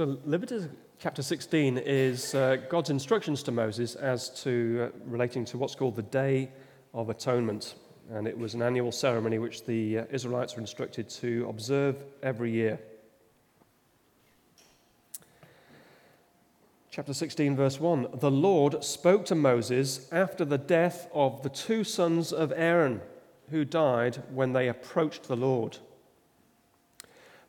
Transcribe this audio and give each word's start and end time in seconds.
So, 0.00 0.16
Leviticus 0.24 0.66
chapter 0.98 1.20
16 1.20 1.76
is 1.76 2.34
uh, 2.34 2.56
God's 2.70 2.88
instructions 2.88 3.42
to 3.42 3.52
Moses 3.52 3.96
as 3.96 4.30
to 4.44 4.88
uh, 4.88 4.98
relating 5.04 5.44
to 5.44 5.58
what's 5.58 5.74
called 5.74 5.94
the 5.94 6.04
Day 6.04 6.50
of 6.94 7.10
Atonement. 7.10 7.74
And 8.10 8.26
it 8.26 8.38
was 8.38 8.54
an 8.54 8.62
annual 8.62 8.92
ceremony 8.92 9.38
which 9.38 9.66
the 9.66 9.98
uh, 9.98 10.04
Israelites 10.10 10.54
were 10.56 10.62
instructed 10.62 11.10
to 11.10 11.46
observe 11.50 12.02
every 12.22 12.50
year. 12.50 12.80
Chapter 16.90 17.12
16, 17.12 17.54
verse 17.54 17.78
1 17.78 18.06
The 18.20 18.30
Lord 18.30 18.82
spoke 18.82 19.26
to 19.26 19.34
Moses 19.34 20.08
after 20.10 20.46
the 20.46 20.56
death 20.56 21.10
of 21.12 21.42
the 21.42 21.50
two 21.50 21.84
sons 21.84 22.32
of 22.32 22.54
Aaron 22.56 23.02
who 23.50 23.66
died 23.66 24.22
when 24.32 24.54
they 24.54 24.68
approached 24.68 25.24
the 25.24 25.36
Lord. 25.36 25.76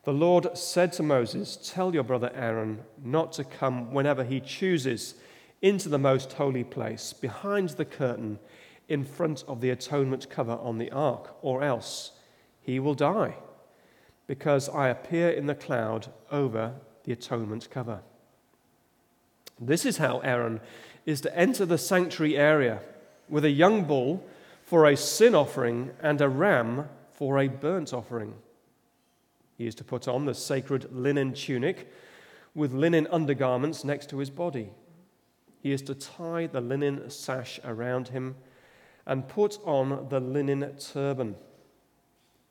The 0.04 0.12
Lord 0.12 0.58
said 0.58 0.92
to 0.94 1.02
Moses, 1.02 1.56
Tell 1.62 1.94
your 1.94 2.02
brother 2.02 2.32
Aaron 2.34 2.80
not 3.02 3.32
to 3.34 3.44
come 3.44 3.92
whenever 3.92 4.24
he 4.24 4.40
chooses 4.40 5.14
into 5.60 5.88
the 5.88 5.98
most 5.98 6.32
holy 6.32 6.64
place, 6.64 7.12
behind 7.12 7.70
the 7.70 7.84
curtain, 7.84 8.40
in 8.88 9.04
front 9.04 9.44
of 9.46 9.60
the 9.60 9.70
atonement 9.70 10.28
cover 10.28 10.54
on 10.54 10.78
the 10.78 10.90
ark, 10.90 11.36
or 11.40 11.62
else 11.62 12.12
he 12.60 12.80
will 12.80 12.94
die, 12.94 13.36
because 14.26 14.68
I 14.68 14.88
appear 14.88 15.30
in 15.30 15.46
the 15.46 15.54
cloud 15.54 16.08
over 16.32 16.74
the 17.04 17.12
atonement 17.12 17.68
cover. 17.70 18.00
This 19.60 19.86
is 19.86 19.98
how 19.98 20.18
Aaron 20.18 20.60
is 21.06 21.20
to 21.20 21.38
enter 21.38 21.64
the 21.64 21.78
sanctuary 21.78 22.36
area 22.36 22.80
with 23.28 23.44
a 23.44 23.50
young 23.50 23.84
bull 23.84 24.24
for 24.64 24.86
a 24.86 24.96
sin 24.96 25.36
offering 25.36 25.92
and 26.00 26.20
a 26.20 26.28
ram 26.28 26.88
for 27.12 27.38
a 27.38 27.46
burnt 27.46 27.92
offering. 27.92 28.34
He 29.62 29.68
is 29.68 29.76
to 29.76 29.84
put 29.84 30.08
on 30.08 30.24
the 30.24 30.34
sacred 30.34 30.92
linen 30.92 31.34
tunic 31.34 31.88
with 32.52 32.72
linen 32.72 33.06
undergarments 33.12 33.84
next 33.84 34.10
to 34.10 34.18
his 34.18 34.28
body. 34.28 34.70
He 35.60 35.70
is 35.70 35.82
to 35.82 35.94
tie 35.94 36.48
the 36.48 36.60
linen 36.60 37.08
sash 37.10 37.60
around 37.62 38.08
him 38.08 38.34
and 39.06 39.28
put 39.28 39.60
on 39.64 40.08
the 40.08 40.18
linen 40.18 40.76
turban. 40.78 41.36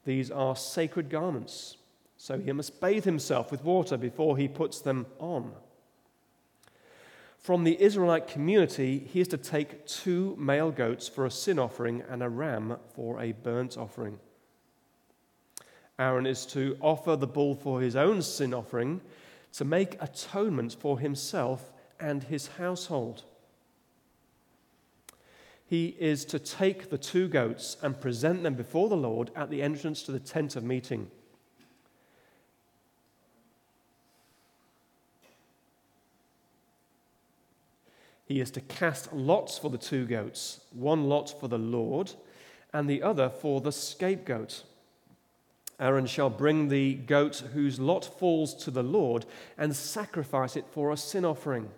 These 0.06 0.32
are 0.32 0.56
sacred 0.56 1.10
garments, 1.10 1.76
so 2.16 2.40
he 2.40 2.54
must 2.54 2.80
bathe 2.80 3.04
himself 3.04 3.52
with 3.52 3.66
water 3.66 3.98
before 3.98 4.38
he 4.38 4.48
puts 4.48 4.80
them 4.80 5.06
on. 5.20 5.52
From 7.40 7.66
the 7.66 7.82
Israelite 7.82 8.30
community, 8.30 9.00
he 9.00 9.20
is 9.20 9.28
to 9.28 9.38
take 9.38 9.86
two 9.86 10.38
male 10.40 10.72
goats 10.72 11.10
for 11.10 11.26
a 11.26 11.32
sin 11.32 11.60
offering 11.60 12.04
and 12.10 12.24
a 12.24 12.30
ram 12.30 12.78
for 12.96 13.20
a 13.20 13.34
burnt 13.34 13.78
offering. 13.78 14.18
Aaron 16.00 16.26
is 16.26 16.46
to 16.48 16.78
offer 16.82 17.16
the 17.16 17.28
bull 17.28 17.56
for 17.56 17.82
his 17.82 17.96
own 17.96 18.22
sin 18.22 18.54
offering 18.54 19.02
to 19.54 19.66
make 19.66 20.02
atonement 20.02 20.76
for 20.80 21.00
himself 21.00 21.72
and 22.00 22.24
his 22.24 22.48
household. 22.48 23.24
He 25.66 25.96
is 26.00 26.26
to 26.26 26.40
take 26.40 26.90
the 26.90 26.98
two 26.98 27.28
goats 27.28 27.78
and 27.82 28.00
present 28.00 28.44
them 28.44 28.56
before 28.56 28.90
the 28.90 28.98
Lord 28.98 29.32
at 29.36 29.50
the 29.50 29.62
entrance 29.62 30.04
to 30.04 30.12
the 30.12 30.20
tent 30.20 30.56
of 30.56 30.64
meeting. 30.64 31.10
he 38.32 38.40
is 38.40 38.52
to 38.52 38.62
cast 38.62 39.12
lots 39.12 39.58
for 39.58 39.70
the 39.70 39.78
two 39.78 40.06
goats, 40.06 40.62
one 40.72 41.10
lot 41.10 41.38
for 41.38 41.50
the 41.50 41.58
Lord, 41.58 42.14
and 42.72 42.90
the 42.90 43.04
other 43.04 43.30
for 43.30 43.60
the 43.60 43.74
scapegoat. 43.74 44.64
Aaron 45.82 46.06
shall 46.06 46.30
bring 46.30 46.68
the 46.68 46.94
goat 46.94 47.44
whose 47.54 47.80
lot 47.80 48.06
falls 48.20 48.54
to 48.54 48.70
the 48.70 48.84
Lord 48.84 49.26
and 49.58 49.76
sacrifice 49.76 50.56
it 50.56 50.66
for 50.70 50.92
a 50.92 50.98
sin 50.98 51.26
offering. 51.26 51.72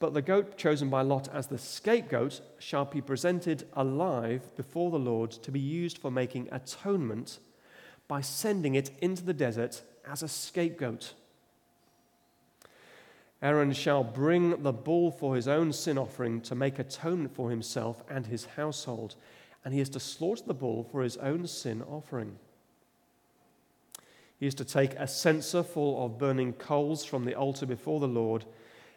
But 0.00 0.12
the 0.12 0.22
goat 0.22 0.58
chosen 0.58 0.90
by 0.90 1.02
Lot 1.02 1.28
as 1.32 1.46
the 1.46 1.58
scapegoat 1.58 2.40
shall 2.58 2.84
be 2.84 3.00
presented 3.00 3.68
alive 3.74 4.42
before 4.56 4.90
the 4.90 4.98
Lord 4.98 5.30
to 5.30 5.52
be 5.52 5.60
used 5.60 5.98
for 5.98 6.10
making 6.10 6.48
atonement 6.50 7.38
by 8.08 8.22
sending 8.22 8.74
it 8.74 8.90
into 9.00 9.22
the 9.22 9.34
desert 9.34 9.82
as 10.04 10.22
a 10.22 10.28
scapegoat. 10.28 11.14
Aaron 13.40 13.72
shall 13.72 14.02
bring 14.02 14.64
the 14.64 14.72
bull 14.72 15.12
for 15.12 15.36
his 15.36 15.46
own 15.46 15.72
sin 15.72 15.96
offering 15.96 16.40
to 16.40 16.56
make 16.56 16.80
atonement 16.80 17.36
for 17.36 17.50
himself 17.50 18.02
and 18.10 18.26
his 18.26 18.46
household, 18.56 19.14
and 19.64 19.72
he 19.72 19.80
is 19.80 19.90
to 19.90 20.00
slaughter 20.00 20.42
the 20.44 20.54
bull 20.54 20.82
for 20.90 21.02
his 21.02 21.16
own 21.18 21.46
sin 21.46 21.82
offering. 21.82 22.36
He 24.38 24.46
is 24.46 24.54
to 24.54 24.64
take 24.64 24.94
a 24.94 25.08
censer 25.08 25.62
full 25.62 26.04
of 26.04 26.18
burning 26.18 26.52
coals 26.52 27.04
from 27.04 27.24
the 27.24 27.34
altar 27.34 27.66
before 27.66 28.00
the 28.00 28.08
Lord, 28.08 28.44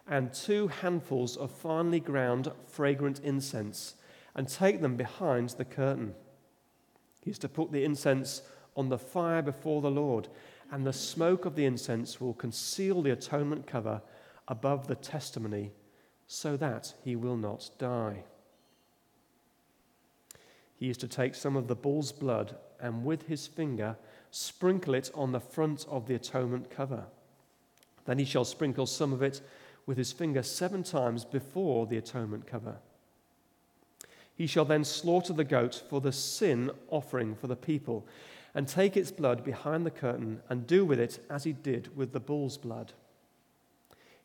and 0.07 0.33
two 0.33 0.67
handfuls 0.67 1.35
of 1.35 1.51
finely 1.51 1.99
ground 1.99 2.51
fragrant 2.67 3.19
incense, 3.19 3.95
and 4.35 4.47
take 4.47 4.81
them 4.81 4.95
behind 4.95 5.49
the 5.49 5.65
curtain. 5.65 6.13
He 7.23 7.31
is 7.31 7.39
to 7.39 7.49
put 7.49 7.71
the 7.71 7.83
incense 7.83 8.43
on 8.75 8.89
the 8.89 8.97
fire 8.97 9.41
before 9.41 9.81
the 9.81 9.91
Lord, 9.91 10.27
and 10.71 10.85
the 10.85 10.93
smoke 10.93 11.45
of 11.45 11.55
the 11.55 11.65
incense 11.65 12.21
will 12.21 12.33
conceal 12.33 13.01
the 13.01 13.11
atonement 13.11 13.67
cover 13.67 14.01
above 14.47 14.87
the 14.87 14.95
testimony 14.95 15.71
so 16.27 16.55
that 16.55 16.93
he 17.03 17.15
will 17.15 17.35
not 17.35 17.69
die. 17.77 18.23
He 20.77 20.89
is 20.89 20.97
to 20.97 21.07
take 21.07 21.35
some 21.35 21.55
of 21.55 21.67
the 21.67 21.75
bull's 21.75 22.11
blood 22.11 22.55
and 22.79 23.03
with 23.03 23.27
his 23.27 23.47
finger 23.47 23.97
sprinkle 24.31 24.95
it 24.95 25.11
on 25.13 25.31
the 25.31 25.39
front 25.39 25.85
of 25.89 26.07
the 26.07 26.15
atonement 26.15 26.71
cover. 26.71 27.05
Then 28.05 28.17
he 28.17 28.25
shall 28.25 28.45
sprinkle 28.45 28.87
some 28.87 29.13
of 29.13 29.21
it 29.21 29.41
with 29.85 29.97
his 29.97 30.11
finger 30.11 30.41
seven 30.41 30.83
times 30.83 31.25
before 31.25 31.85
the 31.85 31.97
atonement 31.97 32.47
cover. 32.47 32.77
He 34.33 34.47
shall 34.47 34.65
then 34.65 34.83
slaughter 34.83 35.33
the 35.33 35.43
goat 35.43 35.83
for 35.89 36.01
the 36.01 36.11
sin 36.11 36.71
offering 36.89 37.35
for 37.35 37.47
the 37.47 37.55
people, 37.55 38.07
and 38.55 38.67
take 38.67 38.97
its 38.97 39.11
blood 39.11 39.43
behind 39.43 39.85
the 39.85 39.91
curtain, 39.91 40.41
and 40.49 40.65
do 40.65 40.83
with 40.85 40.99
it 40.99 41.23
as 41.29 41.43
he 41.43 41.53
did 41.53 41.95
with 41.95 42.11
the 42.11 42.19
bull's 42.19 42.57
blood 42.57 42.93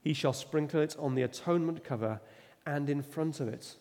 he 0.07 0.15
shall 0.15 0.33
sprinkle 0.33 0.81
it 0.81 0.95
on 1.01 1.17
the 1.17 1.23
atonement 1.23 1.83
cover 1.83 2.21
and 2.65 2.89
in 2.89 3.03
front 3.03 3.41
of 3.41 3.49
it. 3.49 3.75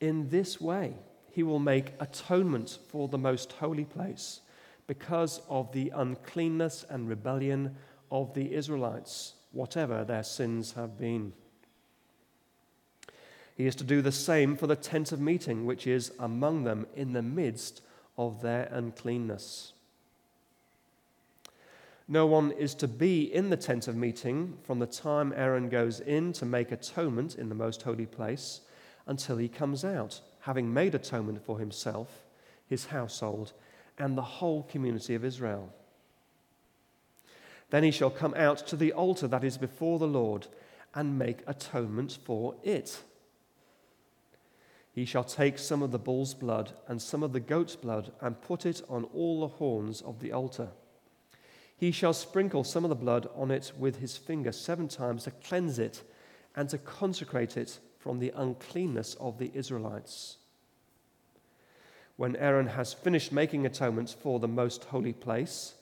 In 0.00 0.28
this 0.28 0.60
way, 0.60 0.94
he 1.32 1.42
will 1.42 1.58
make 1.58 1.94
atonement 1.98 2.78
for 2.86 3.08
the 3.08 3.18
most 3.18 3.54
holy 3.54 3.84
place 3.84 4.40
because 4.86 5.40
of 5.48 5.72
the 5.72 5.90
uncleanness 5.94 6.84
and 6.88 7.08
rebellion 7.08 7.74
of 8.10 8.34
the 8.34 8.54
Israelites, 8.54 9.34
whatever 9.52 10.04
their 10.04 10.22
sins 10.22 10.72
have 10.72 10.98
been. 10.98 11.32
He 13.56 13.66
is 13.66 13.76
to 13.76 13.84
do 13.84 14.02
the 14.02 14.12
same 14.12 14.56
for 14.56 14.66
the 14.66 14.76
tent 14.76 15.12
of 15.12 15.20
meeting, 15.20 15.64
which 15.64 15.86
is 15.86 16.12
among 16.18 16.64
them 16.64 16.86
in 16.96 17.12
the 17.12 17.22
midst 17.22 17.82
of 18.18 18.42
their 18.42 18.68
uncleanness. 18.70 19.72
No 22.06 22.26
one 22.26 22.50
is 22.52 22.74
to 22.76 22.88
be 22.88 23.32
in 23.32 23.48
the 23.48 23.56
tent 23.56 23.88
of 23.88 23.96
meeting 23.96 24.58
from 24.64 24.78
the 24.78 24.86
time 24.86 25.32
Aaron 25.34 25.70
goes 25.70 26.00
in 26.00 26.32
to 26.34 26.44
make 26.44 26.70
atonement 26.70 27.36
in 27.36 27.48
the 27.48 27.54
most 27.54 27.82
holy 27.82 28.06
place 28.06 28.60
until 29.06 29.38
he 29.38 29.48
comes 29.48 29.84
out, 29.84 30.20
having 30.40 30.72
made 30.72 30.94
atonement 30.94 31.42
for 31.42 31.58
himself, 31.58 32.24
his 32.68 32.86
household, 32.86 33.52
and 33.98 34.16
the 34.16 34.22
whole 34.22 34.62
community 34.64 35.14
of 35.14 35.24
Israel. 35.24 35.72
Then 37.70 37.84
he 37.84 37.90
shall 37.90 38.10
come 38.10 38.34
out 38.36 38.58
to 38.68 38.76
the 38.76 38.92
altar 38.92 39.26
that 39.28 39.44
is 39.44 39.58
before 39.58 39.98
the 39.98 40.06
Lord 40.06 40.46
and 40.94 41.18
make 41.18 41.42
atonement 41.46 42.18
for 42.24 42.54
it. 42.62 43.02
He 44.92 45.04
shall 45.04 45.24
take 45.24 45.58
some 45.58 45.82
of 45.82 45.90
the 45.90 45.98
bull's 45.98 46.34
blood 46.34 46.72
and 46.86 47.02
some 47.02 47.22
of 47.22 47.32
the 47.32 47.40
goat's 47.40 47.74
blood 47.74 48.12
and 48.20 48.40
put 48.40 48.64
it 48.64 48.82
on 48.88 49.04
all 49.04 49.40
the 49.40 49.48
horns 49.48 50.02
of 50.02 50.20
the 50.20 50.30
altar 50.32 50.68
he 51.76 51.90
shall 51.90 52.12
sprinkle 52.12 52.64
some 52.64 52.84
of 52.84 52.88
the 52.88 52.94
blood 52.94 53.28
on 53.34 53.50
it 53.50 53.72
with 53.78 53.98
his 53.98 54.16
finger 54.16 54.52
seven 54.52 54.88
times 54.88 55.24
to 55.24 55.30
cleanse 55.30 55.78
it 55.78 56.02
and 56.56 56.68
to 56.70 56.78
consecrate 56.78 57.56
it 57.56 57.78
from 57.98 58.18
the 58.18 58.32
uncleanness 58.36 59.14
of 59.20 59.38
the 59.38 59.50
Israelites. 59.54 60.38
When 62.16 62.36
Aaron 62.36 62.68
has 62.68 62.94
finished 62.94 63.32
making 63.32 63.66
atonements 63.66 64.12
for 64.12 64.38
the 64.38 64.48
most 64.48 64.84
holy 64.84 65.12
place, 65.12 65.74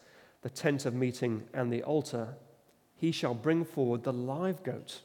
the 0.43 0.51
tent 0.51 0.87
of 0.87 0.95
meeting, 0.95 1.45
and 1.53 1.73
the 1.73 1.83
altar, 1.83 2.35
he 2.97 3.13
shall 3.13 3.35
bring 3.35 3.65
forward 3.65 4.03
the 4.03 4.13
live 4.13 4.63
goat. 4.63 5.01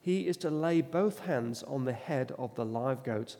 He 0.00 0.26
is 0.26 0.36
to 0.38 0.50
lay 0.50 0.80
both 0.80 1.20
hands 1.20 1.62
on 1.62 1.84
the 1.84 1.92
head 1.92 2.32
of 2.38 2.54
the 2.54 2.64
live 2.64 3.04
goat 3.04 3.36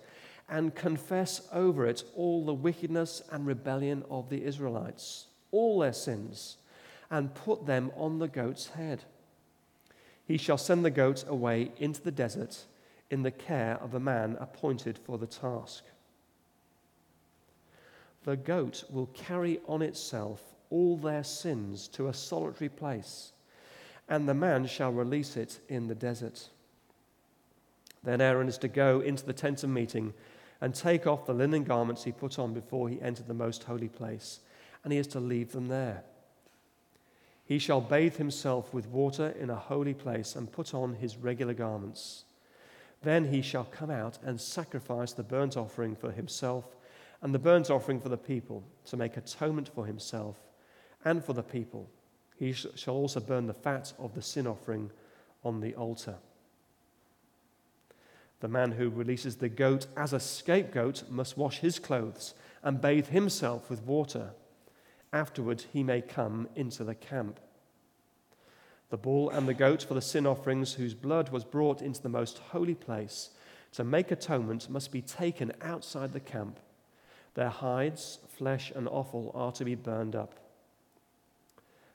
and 0.49 0.75
confess 0.75 1.47
over 1.53 1.87
it 1.87 2.05
all 2.15 2.45
the 2.45 2.55
wickedness 2.55 3.23
and 3.31 3.47
rebellion 3.47 4.05
of 4.11 4.29
the 4.29 4.45
Israelites 4.45 5.27
all 5.51 5.79
their 5.79 5.93
sins 5.93 6.57
and 7.11 7.35
put 7.35 7.67
them 7.67 7.91
on 7.97 8.19
the 8.19 8.29
goat's 8.29 8.69
head. 8.69 9.05
He 10.25 10.37
shall 10.37 10.59
send 10.59 10.85
the 10.85 10.91
goat 10.91 11.25
away 11.27 11.73
into 11.79 12.03
the 12.03 12.11
desert 12.11 12.65
in 13.11 13.23
the 13.23 13.31
care 13.31 13.79
of 13.81 13.95
a 13.95 14.01
man 14.01 14.37
appointed 14.39 14.99
for 14.99 15.17
the 15.17 15.27
task. 15.27 15.85
The 18.29 18.37
goat 18.37 18.85
will 18.91 19.07
carry 19.15 19.59
on 19.67 19.81
itself 19.81 20.43
all 20.69 20.99
their 20.99 21.25
sins 21.25 21.89
to 21.89 22.09
a 22.09 22.13
solitary 22.13 22.69
place, 22.69 23.33
and 24.07 24.29
the 24.29 24.35
man 24.35 24.67
shall 24.67 24.93
release 24.93 25.35
it 25.39 25.61
in 25.71 25.87
the 25.87 25.95
desert. 25.95 26.51
Then 28.05 28.21
Aaron 28.21 28.47
is 28.47 28.59
to 28.59 28.69
go 28.69 29.01
into 29.01 29.25
the 29.25 29.33
tent 29.33 29.65
of 29.65 29.71
meeting 29.71 30.13
and 30.61 30.75
take 30.75 31.07
off 31.07 31.25
the 31.25 31.33
linen 31.33 31.65
garments 31.65 32.05
he 32.05 32.13
put 32.13 32.39
on 32.39 32.53
before 32.53 32.91
he 32.91 33.01
entered 33.01 33.29
the 33.29 33.33
most 33.33 33.65
holy 33.65 33.89
place, 33.89 34.41
and 34.85 34.93
he 34.93 34.99
is 34.99 35.07
to 35.07 35.21
leave 35.21 35.53
them 35.53 35.69
there. 35.69 36.05
He 37.47 37.59
shall 37.59 37.81
bathe 37.81 38.17
himself 38.17 38.75
with 38.75 38.89
water 38.89 39.35
in 39.41 39.49
a 39.49 39.57
holy 39.57 39.95
place 39.95 40.37
and 40.37 40.53
put 40.53 40.75
on 40.75 40.97
his 40.97 41.17
regular 41.17 41.55
garments. 41.55 42.27
Then 43.01 43.33
he 43.33 43.41
shall 43.41 43.65
come 43.65 43.91
out 43.91 44.19
and 44.23 44.39
sacrifice 44.39 45.15
the 45.15 45.23
burnt 45.23 45.57
offering 45.57 45.97
for 45.97 46.13
himself 46.13 46.75
and 47.23 47.35
the 47.35 47.39
burnt 47.39 47.71
offering 47.71 48.01
for 48.01 48.09
the 48.09 48.17
people 48.17 48.63
to 48.87 48.97
make 48.97 49.17
atonement 49.17 49.69
for 49.75 49.87
himself 49.87 50.37
and 51.05 51.25
for 51.25 51.33
the 51.33 51.43
people. 51.43 51.89
He 52.37 52.53
shall 52.53 52.95
also 52.95 53.21
burn 53.21 53.47
the 53.47 53.55
fat 53.55 53.93
of 53.99 54.15
the 54.15 54.23
sin 54.23 54.47
offering 54.47 54.91
on 55.45 55.61
the 55.61 55.75
altar. 55.75 56.17
The 58.41 58.49
man 58.49 58.73
who 58.73 58.89
releases 58.89 59.37
the 59.37 59.49
goat 59.49 59.87
as 59.97 60.13
a 60.13 60.21
scapegoat 60.21 61.05
must 61.11 61.37
wash 61.37 61.59
his 61.59 61.81
clothes 61.81 62.35
and 62.63 62.81
bathe 62.81 63.09
himself 63.09 63.69
with 63.69 63.83
water. 63.83 64.31
Afterward, 65.13 65.65
he 65.73 65.83
may 65.83 66.01
come 66.01 66.49
into 66.55 66.85
the 66.85 66.95
camp. 66.95 67.41
The 68.91 68.97
bull 68.97 69.29
and 69.31 69.49
the 69.49 69.55
goat 69.55 69.83
for 69.83 69.95
the 69.95 70.01
sin 70.01 70.27
offerings, 70.27 70.75
whose 70.75 70.95
blood 70.95 71.31
was 71.31 71.45
brought 71.45 71.83
into 71.83 72.01
the 72.01 72.09
most 72.09 72.39
holy 72.39 72.75
place 72.75 73.31
to 73.73 73.83
make 73.83 74.11
atonement, 74.13 74.71
must 74.71 74.93
be 74.93 75.03
taken 75.03 75.53
outside 75.61 76.13
the 76.13 76.21
camp. 76.21 76.61
Their 77.39 77.51
hides, 77.51 78.19
flesh, 78.27 78.73
and 78.75 78.89
offal 78.89 79.31
are 79.33 79.53
to 79.53 79.65
be 79.65 79.77
burned 79.77 80.17
up. 80.17 80.35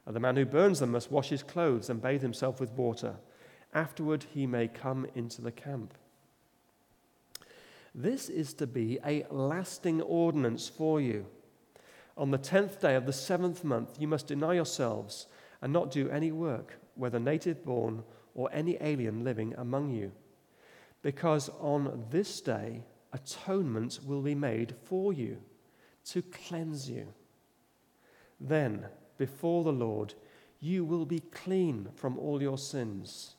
And 0.05 0.15
the 0.15 0.21
man 0.21 0.37
who 0.37 0.45
burns 0.45 0.79
them 0.79 0.91
must 0.91 1.11
wash 1.11 1.27
his 1.27 1.43
clothes 1.43 1.89
and 1.89 2.01
bathe 2.01 2.21
himself 2.21 2.61
with 2.61 2.71
water. 2.71 3.17
Afterward, 3.73 4.25
he 4.33 4.47
may 4.47 4.69
come 4.69 5.05
into 5.15 5.41
the 5.41 5.51
camp. 5.51 5.95
This 7.93 8.29
is 8.29 8.53
to 8.53 8.65
be 8.65 8.99
a 9.05 9.25
lasting 9.29 10.01
ordinance 10.03 10.69
for 10.69 11.01
you. 11.01 11.25
On 12.15 12.31
the 12.31 12.37
tenth 12.37 12.79
day 12.79 12.95
of 12.95 13.05
the 13.05 13.11
seventh 13.11 13.65
month, 13.65 13.97
you 13.99 14.07
must 14.07 14.27
deny 14.27 14.53
yourselves 14.53 15.27
and 15.61 15.73
not 15.73 15.91
do 15.91 16.09
any 16.09 16.31
work, 16.31 16.79
whether 16.95 17.19
native 17.19 17.65
born 17.65 18.05
or 18.33 18.49
any 18.53 18.77
alien 18.79 19.25
living 19.25 19.53
among 19.57 19.91
you. 19.91 20.13
Because 21.01 21.49
on 21.59 22.05
this 22.11 22.39
day, 22.39 22.85
atonement 23.13 23.99
will 24.05 24.21
be 24.21 24.35
made 24.35 24.75
for 24.83 25.13
you 25.13 25.37
to 26.05 26.21
cleanse 26.21 26.89
you. 26.89 27.07
Then, 28.39 28.85
before 29.17 29.63
the 29.63 29.71
Lord, 29.71 30.15
you 30.59 30.83
will 30.83 31.05
be 31.05 31.19
clean 31.19 31.89
from 31.95 32.17
all 32.17 32.41
your 32.41 32.57
sins. 32.57 33.35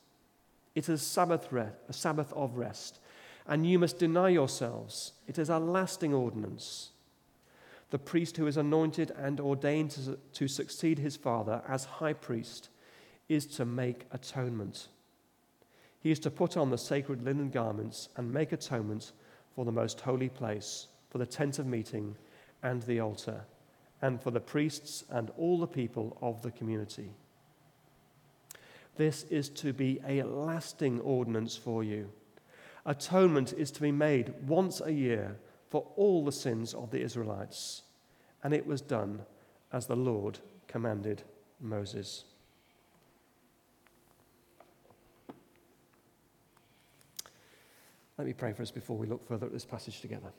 It 0.75 0.89
is 0.89 1.03
Sabbath 1.03 1.53
re- 1.53 1.69
a 1.89 1.93
Sabbath 1.93 2.33
of 2.33 2.57
rest, 2.57 3.01
and 3.47 3.67
you 3.67 3.79
must 3.79 3.99
deny 3.99 4.31
yourselves. 4.31 5.13
It 5.27 5.39
is 5.39 5.51
a 5.51 5.59
lasting 5.59 6.15
ordinance. 6.15 6.91
The 7.91 7.99
priest 7.99 8.37
who 8.37 8.47
is 8.47 8.57
anointed 8.57 9.11
and 9.17 9.41
ordained 9.41 9.91
to, 9.93 10.19
to 10.33 10.49
succeed 10.49 10.99
his 10.99 11.17
father 11.17 11.63
as 11.69 11.85
high 11.85 12.15
priest 12.15 12.71
is 13.29 13.47
to 13.47 13.65
make 13.65 14.07
atonement. 14.11 14.89
He 16.01 16.11
is 16.11 16.19
to 16.21 16.31
put 16.31 16.57
on 16.57 16.71
the 16.71 16.79
sacred 16.79 17.23
linen 17.23 17.51
garments 17.51 18.09
and 18.17 18.33
make 18.33 18.53
atonement 18.53 19.13
for 19.55 19.65
the 19.65 19.73
most 19.73 20.01
holy 20.01 20.29
place, 20.29 20.89
for 21.11 21.19
the 21.19 21.27
tent 21.27 21.59
of 21.59 21.67
meeting 21.67 22.17
and 22.63 22.83
the 22.83 23.01
altar 23.01 23.45
and 24.03 24.21
for 24.21 24.31
the 24.31 24.41
priests 24.41 25.05
and 25.11 25.31
all 25.39 25.59
the 25.59 25.67
people 25.67 26.17
of 26.21 26.43
the 26.43 26.51
community. 26.51 27.11
This 28.97 29.25
is 29.25 29.49
to 29.51 29.73
be 29.73 30.01
a 30.07 30.23
lasting 30.23 31.01
ordinance 31.01 31.57
for 31.57 31.83
you. 31.83 32.11
Atonement 32.87 33.53
is 33.55 33.71
to 33.73 33.81
be 33.81 33.93
made 33.93 34.35
once 34.47 34.81
a 34.81 34.93
year 34.93 35.39
for 35.71 35.87
all 35.97 36.25
the 36.25 36.33
sins 36.33 36.75
of 36.75 36.91
the 36.91 37.01
Israelites, 37.01 37.83
and 38.43 38.53
it 38.53 38.67
was 38.67 38.81
done 38.81 39.23
as 39.73 39.87
the 39.87 39.97
Lord 39.97 40.39
commanded 40.69 41.23
Moses. 41.61 42.25
Let 48.17 48.27
me 48.27 48.33
pray 48.33 48.53
for 48.53 48.63
us 48.63 48.71
before 48.71 48.97
we 48.97 49.07
look 49.07 49.27
further 49.27 49.47
at 49.47 49.53
this 49.53 49.65
passage 49.65 50.01
together. 50.01 50.33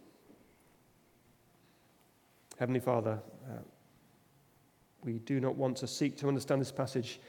Heavenly 2.58 2.80
Father, 2.80 3.20
uh, 3.50 3.60
we 5.04 5.20
do 5.20 5.42
not 5.42 5.56
want 5.56 5.76
to 5.78 5.88
seek 5.88 6.18
to 6.18 6.28
understand 6.28 6.62
this 6.62 6.72
passage 6.72 7.20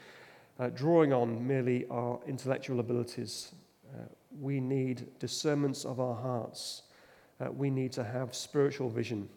uh, 0.59 0.69
drawing 0.69 1.11
on 1.11 1.45
merely 1.45 1.85
our 1.89 2.19
intellectual 2.25 2.79
abilities. 2.79 3.51
Uh, 3.93 4.03
we 4.39 4.61
need 4.61 5.07
discernments 5.19 5.83
of 5.83 5.99
our 5.99 6.15
hearts. 6.15 6.83
Uh, 7.39 7.51
we 7.51 7.69
need 7.69 7.91
to 7.91 8.03
have 8.03 8.33
spiritual 8.33 8.89
vision. 8.89 9.27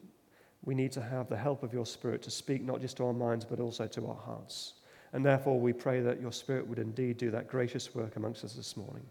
We 0.64 0.74
need 0.74 0.92
to 0.92 1.02
have 1.02 1.28
the 1.28 1.36
help 1.36 1.62
of 1.62 1.72
your 1.72 1.86
Spirit 1.86 2.22
to 2.22 2.30
speak 2.30 2.62
not 2.62 2.80
just 2.80 2.98
to 2.98 3.06
our 3.06 3.12
minds 3.12 3.44
but 3.44 3.60
also 3.60 3.86
to 3.88 4.06
our 4.06 4.14
hearts. 4.14 4.74
And 5.12 5.26
therefore, 5.26 5.58
we 5.58 5.72
pray 5.72 6.00
that 6.02 6.20
your 6.20 6.32
Spirit 6.32 6.68
would 6.68 6.78
indeed 6.78 7.16
do 7.16 7.32
that 7.32 7.48
gracious 7.48 7.94
work 7.94 8.14
amongst 8.14 8.44
us 8.44 8.52
this 8.52 8.76
morning. 8.76 9.04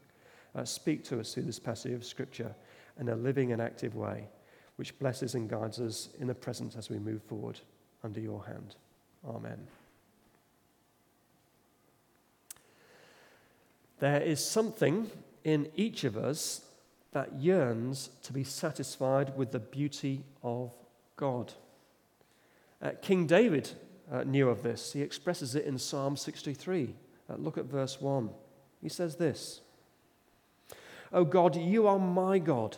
Uh, 0.59 0.65
speak 0.65 1.05
to 1.05 1.17
us 1.21 1.33
through 1.33 1.43
this 1.43 1.57
passage 1.57 1.93
of 1.93 2.03
Scripture 2.03 2.53
in 2.99 3.07
a 3.07 3.15
living 3.15 3.53
and 3.53 3.61
active 3.61 3.95
way 3.95 4.27
which 4.75 4.97
blesses 4.99 5.33
and 5.33 5.49
guides 5.49 5.79
us 5.79 6.09
in 6.19 6.27
the 6.27 6.35
present 6.35 6.75
as 6.75 6.89
we 6.89 6.99
move 6.99 7.23
forward 7.23 7.57
under 8.03 8.19
your 8.19 8.43
hand. 8.43 8.75
Amen. 9.25 9.67
There 13.99 14.21
is 14.21 14.43
something 14.43 15.09
in 15.45 15.69
each 15.77 16.03
of 16.03 16.17
us 16.17 16.65
that 17.13 17.39
yearns 17.39 18.09
to 18.23 18.33
be 18.33 18.43
satisfied 18.43 19.37
with 19.37 19.53
the 19.53 19.59
beauty 19.59 20.25
of 20.43 20.73
God. 21.15 21.53
Uh, 22.81 22.91
King 23.01 23.27
David 23.27 23.69
uh, 24.11 24.23
knew 24.23 24.49
of 24.49 24.61
this. 24.61 24.91
He 24.91 25.01
expresses 25.01 25.55
it 25.55 25.63
in 25.63 25.77
Psalm 25.77 26.17
63. 26.17 26.95
Uh, 27.29 27.35
look 27.37 27.57
at 27.57 27.63
verse 27.63 28.01
1. 28.01 28.29
He 28.81 28.89
says 28.89 29.15
this 29.15 29.61
O 31.11 31.23
God, 31.23 31.55
you 31.55 31.87
are 31.87 31.99
my 31.99 32.39
God. 32.39 32.77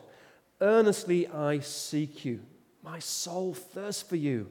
Earnestly 0.62 1.28
I 1.28 1.60
seek 1.60 2.24
you. 2.24 2.42
My 2.84 3.00
soul 3.00 3.54
thirsts 3.54 4.02
for 4.02 4.16
you. 4.16 4.50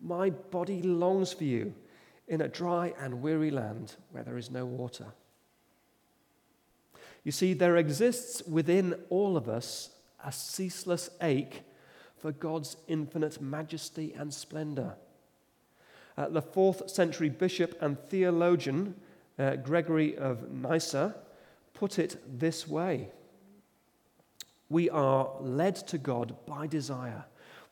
My 0.00 0.30
body 0.30 0.82
longs 0.82 1.32
for 1.32 1.44
you 1.44 1.74
in 2.28 2.40
a 2.40 2.48
dry 2.48 2.94
and 2.98 3.22
weary 3.22 3.50
land 3.50 3.96
where 4.10 4.22
there 4.22 4.38
is 4.38 4.50
no 4.50 4.64
water. 4.64 5.06
You 7.24 7.32
see, 7.32 7.52
there 7.52 7.76
exists 7.76 8.42
within 8.46 8.94
all 9.10 9.36
of 9.36 9.48
us 9.48 9.90
a 10.24 10.32
ceaseless 10.32 11.10
ache 11.20 11.62
for 12.16 12.32
God's 12.32 12.76
infinite 12.88 13.40
majesty 13.40 14.14
and 14.16 14.32
splendor. 14.32 14.94
Uh, 16.16 16.28
the 16.28 16.42
fourth 16.42 16.90
century 16.90 17.28
bishop 17.28 17.76
and 17.80 17.98
theologian 18.08 18.94
uh, 19.38 19.56
Gregory 19.56 20.16
of 20.16 20.50
Nyssa 20.50 21.16
put 21.72 21.98
it 21.98 22.38
this 22.38 22.68
way 22.68 23.10
we 24.70 24.88
are 24.88 25.30
led 25.40 25.76
to 25.88 25.98
God 25.98 26.34
by 26.46 26.66
desire. 26.66 27.24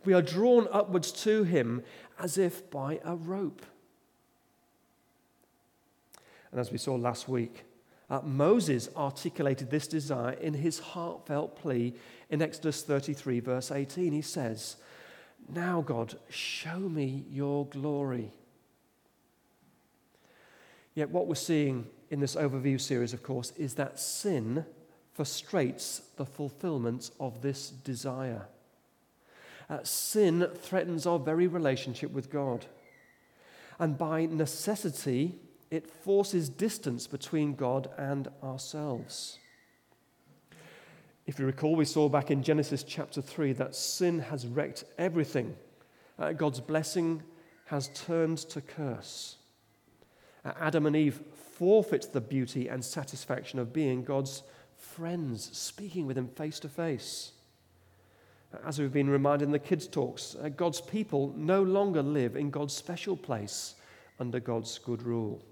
We 0.04 0.12
are 0.12 0.22
drawn 0.22 0.68
upwards 0.70 1.12
to 1.22 1.44
Him 1.44 1.82
as 2.18 2.36
if 2.36 2.70
by 2.70 3.00
a 3.04 3.14
rope. 3.14 3.64
And 6.50 6.60
as 6.60 6.72
we 6.72 6.78
saw 6.78 6.94
last 6.96 7.28
week, 7.28 7.64
uh, 8.10 8.20
Moses 8.24 8.88
articulated 8.96 9.70
this 9.70 9.86
desire 9.86 10.32
in 10.32 10.54
his 10.54 10.78
heartfelt 10.78 11.56
plea 11.56 11.94
in 12.30 12.40
Exodus 12.40 12.82
33, 12.82 13.40
verse 13.40 13.70
18. 13.70 14.12
He 14.12 14.22
says, 14.22 14.76
Now, 15.52 15.82
God, 15.82 16.18
show 16.30 16.78
me 16.78 17.26
your 17.30 17.66
glory. 17.66 18.32
Yet, 20.94 21.10
what 21.10 21.26
we're 21.26 21.34
seeing 21.34 21.86
in 22.10 22.20
this 22.20 22.34
overview 22.34 22.80
series, 22.80 23.12
of 23.12 23.22
course, 23.22 23.52
is 23.58 23.74
that 23.74 24.00
sin 24.00 24.64
frustrates 25.18 26.02
the 26.14 26.24
fulfillment 26.24 27.10
of 27.18 27.42
this 27.42 27.70
desire. 27.70 28.46
Uh, 29.68 29.80
sin 29.82 30.48
threatens 30.54 31.08
our 31.08 31.18
very 31.18 31.48
relationship 31.48 32.12
with 32.12 32.30
God. 32.30 32.66
And 33.80 33.98
by 33.98 34.26
necessity, 34.26 35.34
it 35.72 35.90
forces 35.90 36.48
distance 36.48 37.08
between 37.08 37.56
God 37.56 37.90
and 37.98 38.28
ourselves. 38.44 39.40
If 41.26 41.40
you 41.40 41.46
recall, 41.46 41.74
we 41.74 41.84
saw 41.84 42.08
back 42.08 42.30
in 42.30 42.44
Genesis 42.44 42.84
chapter 42.84 43.20
3 43.20 43.54
that 43.54 43.74
sin 43.74 44.20
has 44.20 44.46
wrecked 44.46 44.84
everything. 44.98 45.56
Uh, 46.16 46.30
God's 46.30 46.60
blessing 46.60 47.24
has 47.64 47.88
turned 47.88 48.38
to 48.38 48.60
curse. 48.60 49.34
Uh, 50.44 50.52
Adam 50.60 50.86
and 50.86 50.94
Eve 50.94 51.20
forfeit 51.56 52.12
the 52.12 52.20
beauty 52.20 52.68
and 52.68 52.84
satisfaction 52.84 53.58
of 53.58 53.72
being 53.72 54.04
God's 54.04 54.44
friends, 54.78 55.50
speaking 55.56 56.06
with 56.06 56.16
Him 56.16 56.28
face 56.28 56.58
to 56.60 56.68
face. 56.68 57.32
As 58.64 58.78
we've 58.78 58.92
been 58.92 59.10
reminded 59.10 59.44
in 59.46 59.52
the 59.52 59.58
kids' 59.58 59.86
talks, 59.86 60.34
uh, 60.42 60.48
God's 60.48 60.80
people 60.80 61.34
no 61.36 61.62
longer 61.62 62.02
live 62.02 62.34
in 62.34 62.50
God's 62.50 62.74
special 62.74 63.16
place 63.16 63.74
under 64.18 64.40
God's 64.40 64.78
good 64.78 65.02
rule. 65.02 65.42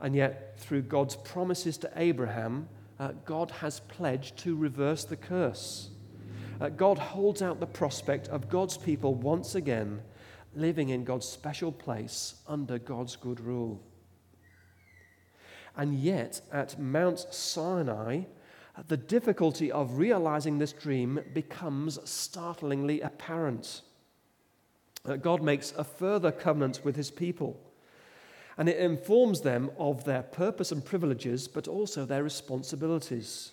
And 0.00 0.14
yet, 0.14 0.58
through 0.58 0.82
God's 0.82 1.16
promises 1.16 1.78
to 1.78 1.90
Abraham, 1.96 2.68
uh, 3.00 3.12
God 3.24 3.50
has 3.50 3.80
pledged 3.80 4.36
to 4.38 4.54
reverse 4.54 5.04
the 5.04 5.16
curse. 5.16 5.88
Uh, 6.60 6.68
God 6.68 6.98
holds 6.98 7.42
out 7.42 7.58
the 7.58 7.66
prospect 7.66 8.28
of 8.28 8.48
God's 8.48 8.76
people 8.76 9.14
once 9.14 9.54
again 9.54 10.02
living 10.54 10.90
in 10.90 11.04
God's 11.04 11.26
special 11.26 11.72
place 11.72 12.34
under 12.46 12.78
God's 12.78 13.16
good 13.16 13.40
rule. 13.40 13.80
And 15.76 15.94
yet, 15.94 16.40
at 16.52 16.78
Mount 16.78 17.26
Sinai, 17.30 18.22
the 18.88 18.96
difficulty 18.96 19.70
of 19.70 19.98
realizing 19.98 20.58
this 20.58 20.72
dream 20.72 21.20
becomes 21.32 21.98
startlingly 22.08 23.00
apparent. 23.00 23.82
Uh, 25.06 25.16
God 25.16 25.42
makes 25.42 25.72
a 25.76 25.84
further 25.84 26.32
covenant 26.32 26.80
with 26.84 26.96
his 26.96 27.10
people, 27.10 27.60
and 28.56 28.68
it 28.68 28.78
informs 28.78 29.42
them 29.42 29.70
of 29.78 30.04
their 30.04 30.22
purpose 30.22 30.72
and 30.72 30.84
privileges, 30.84 31.46
but 31.46 31.68
also 31.68 32.04
their 32.04 32.22
responsibilities. 32.22 33.52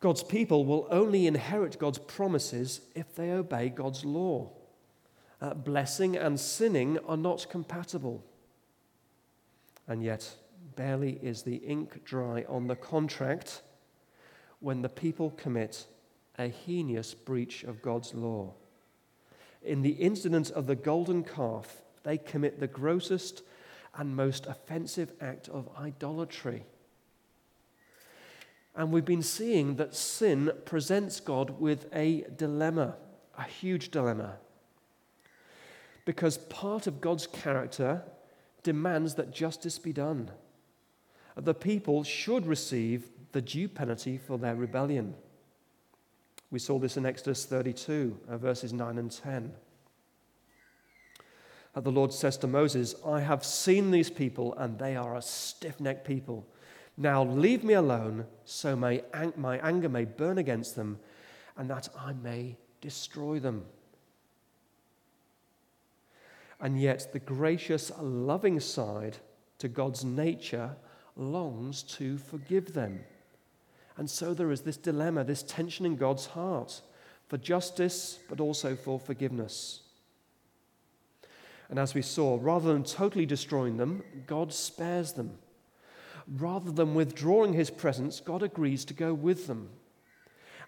God's 0.00 0.22
people 0.22 0.64
will 0.64 0.88
only 0.90 1.26
inherit 1.26 1.78
God's 1.78 1.98
promises 1.98 2.80
if 2.94 3.14
they 3.14 3.30
obey 3.32 3.68
God's 3.68 4.04
law. 4.04 4.50
Uh, 5.40 5.54
blessing 5.54 6.16
and 6.16 6.38
sinning 6.38 6.98
are 7.06 7.16
not 7.16 7.46
compatible. 7.50 8.24
And 9.86 10.02
yet, 10.02 10.34
barely 10.80 11.18
is 11.20 11.42
the 11.42 11.56
ink 11.56 12.02
dry 12.06 12.42
on 12.48 12.66
the 12.66 12.74
contract 12.74 13.60
when 14.60 14.80
the 14.80 14.88
people 14.88 15.28
commit 15.32 15.86
a 16.38 16.48
heinous 16.48 17.12
breach 17.12 17.64
of 17.64 17.82
God's 17.82 18.14
law. 18.14 18.54
In 19.62 19.82
the 19.82 19.90
incident 19.90 20.50
of 20.50 20.66
the 20.66 20.74
golden 20.74 21.22
calf, 21.22 21.82
they 22.02 22.16
commit 22.16 22.60
the 22.60 22.66
grossest 22.66 23.42
and 23.94 24.16
most 24.16 24.46
offensive 24.46 25.12
act 25.20 25.50
of 25.50 25.68
idolatry. 25.78 26.64
And 28.74 28.90
we've 28.90 29.04
been 29.04 29.22
seeing 29.22 29.76
that 29.76 29.94
sin 29.94 30.50
presents 30.64 31.20
God 31.20 31.60
with 31.60 31.94
a 31.94 32.24
dilemma, 32.34 32.96
a 33.36 33.42
huge 33.42 33.90
dilemma. 33.90 34.38
Because 36.06 36.38
part 36.38 36.86
of 36.86 37.02
God's 37.02 37.26
character 37.26 38.02
demands 38.62 39.16
that 39.16 39.30
justice 39.30 39.78
be 39.78 39.92
done. 39.92 40.30
The 41.40 41.54
people 41.54 42.04
should 42.04 42.46
receive 42.46 43.08
the 43.32 43.40
due 43.40 43.68
penalty 43.68 44.18
for 44.18 44.36
their 44.36 44.54
rebellion. 44.54 45.14
We 46.50 46.58
saw 46.58 46.78
this 46.78 46.98
in 46.98 47.06
Exodus 47.06 47.46
32, 47.46 48.18
uh, 48.28 48.36
verses 48.36 48.74
9 48.74 48.98
and 48.98 49.10
10. 49.10 49.52
Uh, 51.74 51.80
the 51.80 51.92
Lord 51.92 52.12
says 52.12 52.36
to 52.38 52.46
Moses, 52.46 52.94
I 53.06 53.20
have 53.20 53.44
seen 53.44 53.90
these 53.90 54.10
people, 54.10 54.54
and 54.58 54.78
they 54.78 54.96
are 54.96 55.16
a 55.16 55.22
stiff 55.22 55.80
necked 55.80 56.06
people. 56.06 56.46
Now 56.98 57.24
leave 57.24 57.64
me 57.64 57.74
alone, 57.74 58.26
so 58.44 58.76
my, 58.76 59.02
my 59.36 59.58
anger 59.58 59.88
may 59.88 60.04
burn 60.04 60.36
against 60.36 60.76
them, 60.76 60.98
and 61.56 61.70
that 61.70 61.88
I 61.98 62.12
may 62.12 62.58
destroy 62.82 63.38
them. 63.38 63.64
And 66.60 66.78
yet, 66.78 67.14
the 67.14 67.18
gracious, 67.18 67.90
loving 67.98 68.60
side 68.60 69.16
to 69.58 69.68
God's 69.68 70.04
nature 70.04 70.76
longs 71.16 71.82
to 71.82 72.18
forgive 72.18 72.72
them. 72.72 73.00
And 73.96 74.08
so 74.08 74.32
there 74.32 74.50
is 74.50 74.62
this 74.62 74.76
dilemma, 74.76 75.24
this 75.24 75.42
tension 75.42 75.84
in 75.84 75.96
God's 75.96 76.26
heart 76.26 76.80
for 77.28 77.36
justice, 77.36 78.18
but 78.28 78.40
also 78.40 78.74
for 78.74 78.98
forgiveness. 78.98 79.82
And 81.68 81.78
as 81.78 81.94
we 81.94 82.02
saw, 82.02 82.38
rather 82.40 82.72
than 82.72 82.82
totally 82.82 83.26
destroying 83.26 83.76
them, 83.76 84.02
God 84.26 84.52
spares 84.52 85.12
them. 85.12 85.38
Rather 86.26 86.72
than 86.72 86.94
withdrawing 86.94 87.52
his 87.52 87.70
presence, 87.70 88.20
God 88.20 88.42
agrees 88.42 88.84
to 88.86 88.94
go 88.94 89.14
with 89.14 89.46
them. 89.46 89.68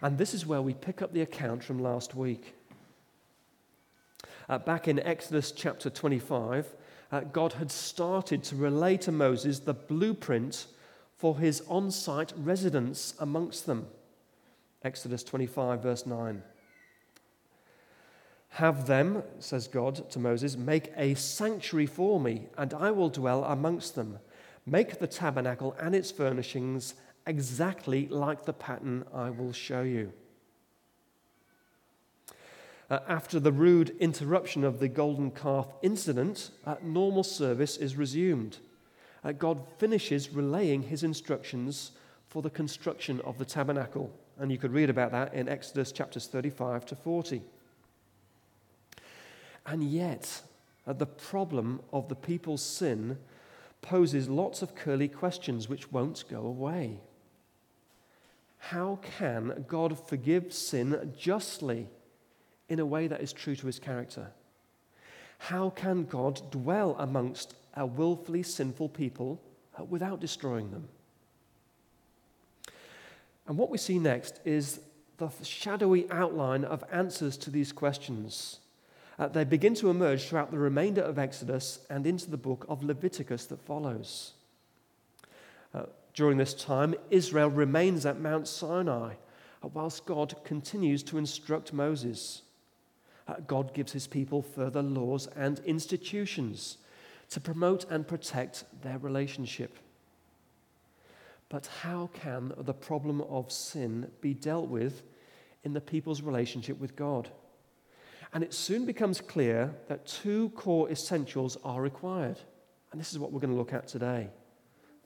And 0.01 0.17
this 0.17 0.33
is 0.33 0.45
where 0.45 0.61
we 0.61 0.73
pick 0.73 1.01
up 1.01 1.13
the 1.13 1.21
account 1.21 1.63
from 1.63 1.79
last 1.79 2.15
week. 2.15 2.55
Uh, 4.49 4.57
back 4.57 4.87
in 4.87 4.99
Exodus 4.99 5.51
chapter 5.51 5.89
25, 5.89 6.73
uh, 7.13 7.19
God 7.19 7.53
had 7.53 7.71
started 7.71 8.43
to 8.45 8.55
relay 8.55 8.97
to 8.97 9.11
Moses 9.11 9.59
the 9.59 9.75
blueprint 9.75 10.65
for 11.15 11.37
his 11.37 11.61
on 11.67 11.91
site 11.91 12.33
residence 12.35 13.13
amongst 13.19 13.67
them. 13.67 13.85
Exodus 14.83 15.23
25, 15.23 15.83
verse 15.83 16.07
9. 16.07 16.41
Have 18.49 18.87
them, 18.87 19.21
says 19.37 19.67
God 19.67 20.09
to 20.09 20.17
Moses, 20.17 20.57
make 20.57 20.91
a 20.97 21.13
sanctuary 21.13 21.85
for 21.85 22.19
me, 22.19 22.47
and 22.57 22.73
I 22.73 22.89
will 22.89 23.09
dwell 23.09 23.43
amongst 23.43 23.93
them. 23.93 24.17
Make 24.65 24.97
the 24.97 25.05
tabernacle 25.05 25.75
and 25.79 25.93
its 25.93 26.09
furnishings 26.09 26.95
exactly 27.27 28.07
like 28.07 28.45
the 28.45 28.53
pattern 28.53 29.05
I 29.13 29.29
will 29.29 29.53
show 29.53 29.83
you. 29.83 30.13
Uh, 32.93 32.99
after 33.07 33.39
the 33.39 33.51
rude 33.51 33.95
interruption 33.99 34.63
of 34.63 34.77
the 34.77 34.87
golden 34.87 35.31
calf 35.31 35.65
incident, 35.81 36.51
uh, 36.63 36.75
normal 36.83 37.23
service 37.23 37.75
is 37.75 37.95
resumed. 37.95 38.59
Uh, 39.23 39.31
God 39.31 39.59
finishes 39.79 40.29
relaying 40.29 40.83
his 40.83 41.01
instructions 41.01 41.93
for 42.27 42.43
the 42.43 42.51
construction 42.51 43.19
of 43.21 43.39
the 43.39 43.45
tabernacle. 43.45 44.11
And 44.37 44.51
you 44.51 44.59
could 44.59 44.71
read 44.71 44.91
about 44.91 45.11
that 45.11 45.33
in 45.33 45.49
Exodus 45.49 45.91
chapters 45.91 46.27
35 46.27 46.85
to 46.85 46.95
40. 46.95 47.41
And 49.65 49.83
yet, 49.83 50.43
uh, 50.85 50.93
the 50.93 51.07
problem 51.07 51.81
of 51.91 52.09
the 52.09 52.15
people's 52.15 52.61
sin 52.61 53.17
poses 53.81 54.29
lots 54.29 54.61
of 54.61 54.75
curly 54.75 55.07
questions 55.07 55.67
which 55.67 55.91
won't 55.91 56.25
go 56.29 56.45
away. 56.45 56.99
How 58.59 58.99
can 59.17 59.65
God 59.67 59.97
forgive 59.97 60.53
sin 60.53 61.15
justly 61.17 61.87
in 62.73 62.79
a 62.79 62.85
way 62.85 63.07
that 63.07 63.21
is 63.21 63.31
true 63.31 63.55
to 63.55 63.67
his 63.67 63.79
character? 63.79 64.31
How 65.37 65.69
can 65.69 66.03
God 66.03 66.51
dwell 66.51 66.95
amongst 66.99 67.55
a 67.75 67.85
willfully 67.85 68.43
sinful 68.43 68.89
people 68.89 69.41
uh, 69.79 69.83
without 69.85 70.19
destroying 70.19 70.71
them? 70.71 70.89
And 73.47 73.57
what 73.57 73.69
we 73.69 73.77
see 73.77 73.99
next 73.99 74.39
is 74.45 74.81
the 75.17 75.29
shadowy 75.41 76.09
outline 76.11 76.65
of 76.65 76.83
answers 76.91 77.37
to 77.37 77.49
these 77.49 77.71
questions 77.71 78.59
uh, 79.19 79.27
they 79.27 79.43
begin 79.43 79.75
to 79.75 79.89
emerge 79.89 80.23
throughout 80.23 80.51
the 80.51 80.57
remainder 80.57 81.01
of 81.01 81.19
Exodus 81.19 81.79
and 81.89 82.07
into 82.07 82.31
the 82.31 82.37
book 82.37 82.65
of 82.67 82.83
Leviticus 82.83 83.45
that 83.45 83.61
follows. 83.61 84.33
Uh, 85.73 85.83
during 86.13 86.37
this 86.37 86.53
time, 86.53 86.95
Israel 87.09 87.49
remains 87.49 88.05
at 88.05 88.19
Mount 88.19 88.47
Sinai, 88.47 89.13
uh, 89.63 89.67
whilst 89.67 90.05
God 90.05 90.35
continues 90.43 91.03
to 91.03 91.17
instruct 91.17 91.73
Moses. 91.73 92.41
Uh, 93.27 93.35
God 93.47 93.73
gives 93.73 93.91
his 93.91 94.07
people 94.07 94.41
further 94.41 94.81
laws 94.81 95.27
and 95.35 95.59
institutions 95.59 96.77
to 97.29 97.39
promote 97.39 97.89
and 97.89 98.07
protect 98.07 98.65
their 98.81 98.97
relationship. 98.97 99.77
But 101.49 101.67
how 101.81 102.09
can 102.13 102.51
the 102.57 102.73
problem 102.73 103.21
of 103.21 103.51
sin 103.51 104.11
be 104.21 104.33
dealt 104.33 104.67
with 104.67 105.03
in 105.63 105.73
the 105.73 105.81
people's 105.81 106.21
relationship 106.21 106.79
with 106.79 106.95
God? 106.95 107.29
And 108.33 108.43
it 108.43 108.53
soon 108.53 108.85
becomes 108.85 109.21
clear 109.21 109.73
that 109.87 110.07
two 110.07 110.49
core 110.49 110.89
essentials 110.89 111.57
are 111.63 111.81
required. 111.81 112.39
And 112.91 112.99
this 112.99 113.11
is 113.11 113.19
what 113.19 113.31
we're 113.31 113.39
going 113.39 113.53
to 113.53 113.57
look 113.57 113.73
at 113.73 113.87
today. 113.87 114.29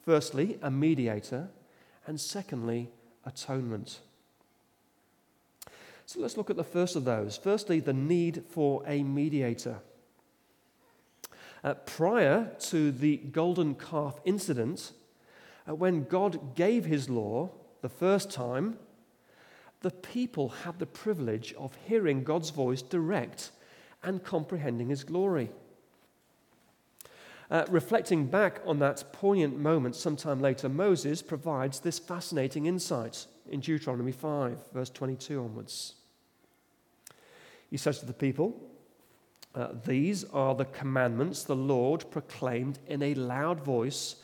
Firstly, 0.06 0.58
a 0.62 0.72
mediator, 0.72 1.50
and 2.06 2.20
secondly, 2.20 2.90
atonement. 3.26 4.00
So 6.08 6.22
let's 6.22 6.38
look 6.38 6.50
at 6.50 6.56
the 6.56 6.64
first 6.64 6.96
of 6.96 7.04
those. 7.04 7.36
Firstly, 7.36 7.82
the 7.82 7.92
need 7.92 8.46
for 8.50 8.82
a 8.88 9.04
mediator. 9.04 9.80
Uh, 11.66 11.74
prior 11.74 12.50
to 12.60 12.94
the 12.94 13.18
golden 13.18 13.76
calf 13.76 14.18
incident, 14.24 14.94
uh, 15.68 15.76
when 15.76 16.06
God 16.06 16.56
gave 16.56 16.86
his 16.86 17.10
law 17.10 17.50
the 17.82 17.90
first 17.90 18.32
time, 18.32 18.78
the 19.82 19.92
people 19.92 20.48
had 20.48 20.80
the 20.80 20.86
privilege 20.86 21.54
of 21.56 21.78
hearing 21.86 22.24
God's 22.24 22.52
voice 22.52 22.82
direct 22.82 23.52
and 24.02 24.24
comprehending 24.24 24.88
his 24.88 25.04
glory. 25.04 25.52
Uh, 27.52 27.66
reflecting 27.68 28.28
back 28.28 28.62
on 28.66 28.80
that 28.80 29.04
poignant 29.12 29.60
moment 29.60 29.94
sometime 29.94 30.40
later, 30.40 30.70
Moses 30.70 31.22
provides 31.22 31.82
this 31.82 32.00
fascinating 32.00 32.66
insight 32.66 33.26
in 33.50 33.60
Deuteronomy 33.60 34.14
5, 34.14 34.72
verse 34.72 34.90
22 34.90 35.44
onwards. 35.44 35.96
He 37.70 37.78
says 37.78 38.00
to 38.00 38.06
the 38.06 38.14
people, 38.14 38.60
uh, 39.56 39.70
These 39.86 40.24
are 40.26 40.56
the 40.56 40.66
commandments 40.66 41.44
the 41.44 41.56
Lord 41.56 42.10
proclaimed 42.12 42.80
in 42.88 43.02
a 43.02 43.14
loud 43.14 43.60
voice 43.62 44.18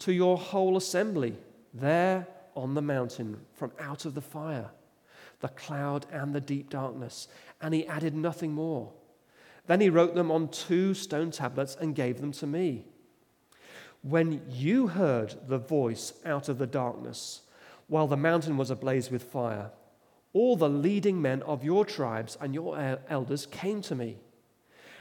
to 0.00 0.12
your 0.12 0.36
whole 0.36 0.76
assembly 0.76 1.36
there 1.72 2.26
on 2.54 2.74
the 2.74 2.82
mountain 2.82 3.40
from 3.54 3.72
out 3.80 4.04
of 4.04 4.14
the 4.14 4.20
fire 4.20 4.70
the 5.40 5.48
cloud 5.48 6.06
and 6.10 6.34
the 6.34 6.40
deep 6.40 6.70
darkness. 6.70 7.28
And 7.60 7.74
he 7.74 7.86
added 7.86 8.14
nothing 8.14 8.52
more. 8.52 8.90
Then 9.66 9.82
he 9.82 9.90
wrote 9.90 10.14
them 10.14 10.30
on 10.30 10.48
two 10.48 10.94
stone 10.94 11.30
tablets 11.30 11.76
and 11.78 11.94
gave 11.94 12.20
them 12.20 12.32
to 12.32 12.46
me. 12.46 12.86
when 14.00 14.42
you 14.50 14.86
heard 14.88 15.34
the 15.48 15.58
voice 15.58 16.12
out 16.26 16.48
of 16.48 16.58
the 16.58 16.66
darkness, 16.66 17.42
while 17.88 18.06
the 18.06 18.16
mountain 18.16 18.56
was 18.56 18.70
ablaze 18.70 19.10
with 19.10 19.22
fire, 19.22 19.70
all 20.34 20.56
the 20.56 20.68
leading 20.68 21.22
men 21.22 21.40
of 21.42 21.64
your 21.64 21.86
tribes 21.86 22.36
and 22.40 22.52
your 22.52 22.98
elders 23.08 23.46
came 23.46 23.80
to 23.82 23.94
me. 23.94 24.18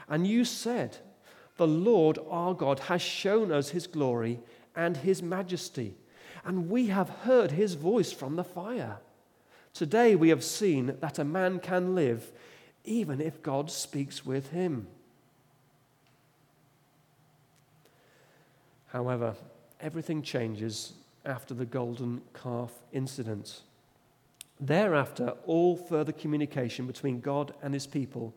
And 0.08 0.26
you 0.26 0.46
said, 0.46 0.98
The 1.58 1.68
Lord 1.68 2.20
our 2.30 2.54
God 2.54 2.80
has 2.82 3.02
shown 3.02 3.52
us 3.52 3.70
his 3.70 3.88
glory 3.88 4.40
and 4.76 4.96
his 4.96 5.22
majesty, 5.22 5.96
and 6.46 6.70
we 6.70 6.88
have 6.88 7.10
heard 7.10 7.52
his 7.52 7.74
voice 7.74 8.12
from 8.12 8.36
the 8.36 8.44
fire. 8.44 9.00
Today 9.74 10.16
we 10.16 10.30
have 10.30 10.44
seen 10.44 10.98
that 11.02 11.18
a 11.18 11.26
man 11.26 11.60
can 11.60 11.96
live 11.96 12.32
even 12.86 13.20
if 13.20 13.42
God 13.42 13.72
speaks 13.72 14.26
with 14.26 14.52
him. 14.52 14.88
However, 18.88 19.36
everything 19.80 20.22
changes 20.22 20.94
after 21.26 21.56
the 21.56 21.66
golden 21.66 22.22
calf 22.34 22.72
incident. 22.92 23.62
Thereafter, 24.60 25.34
all 25.46 25.76
further 25.76 26.12
communication 26.12 26.88
between 26.88 27.20
God 27.20 27.54
and 27.62 27.74
his 27.74 27.88
people 27.88 28.34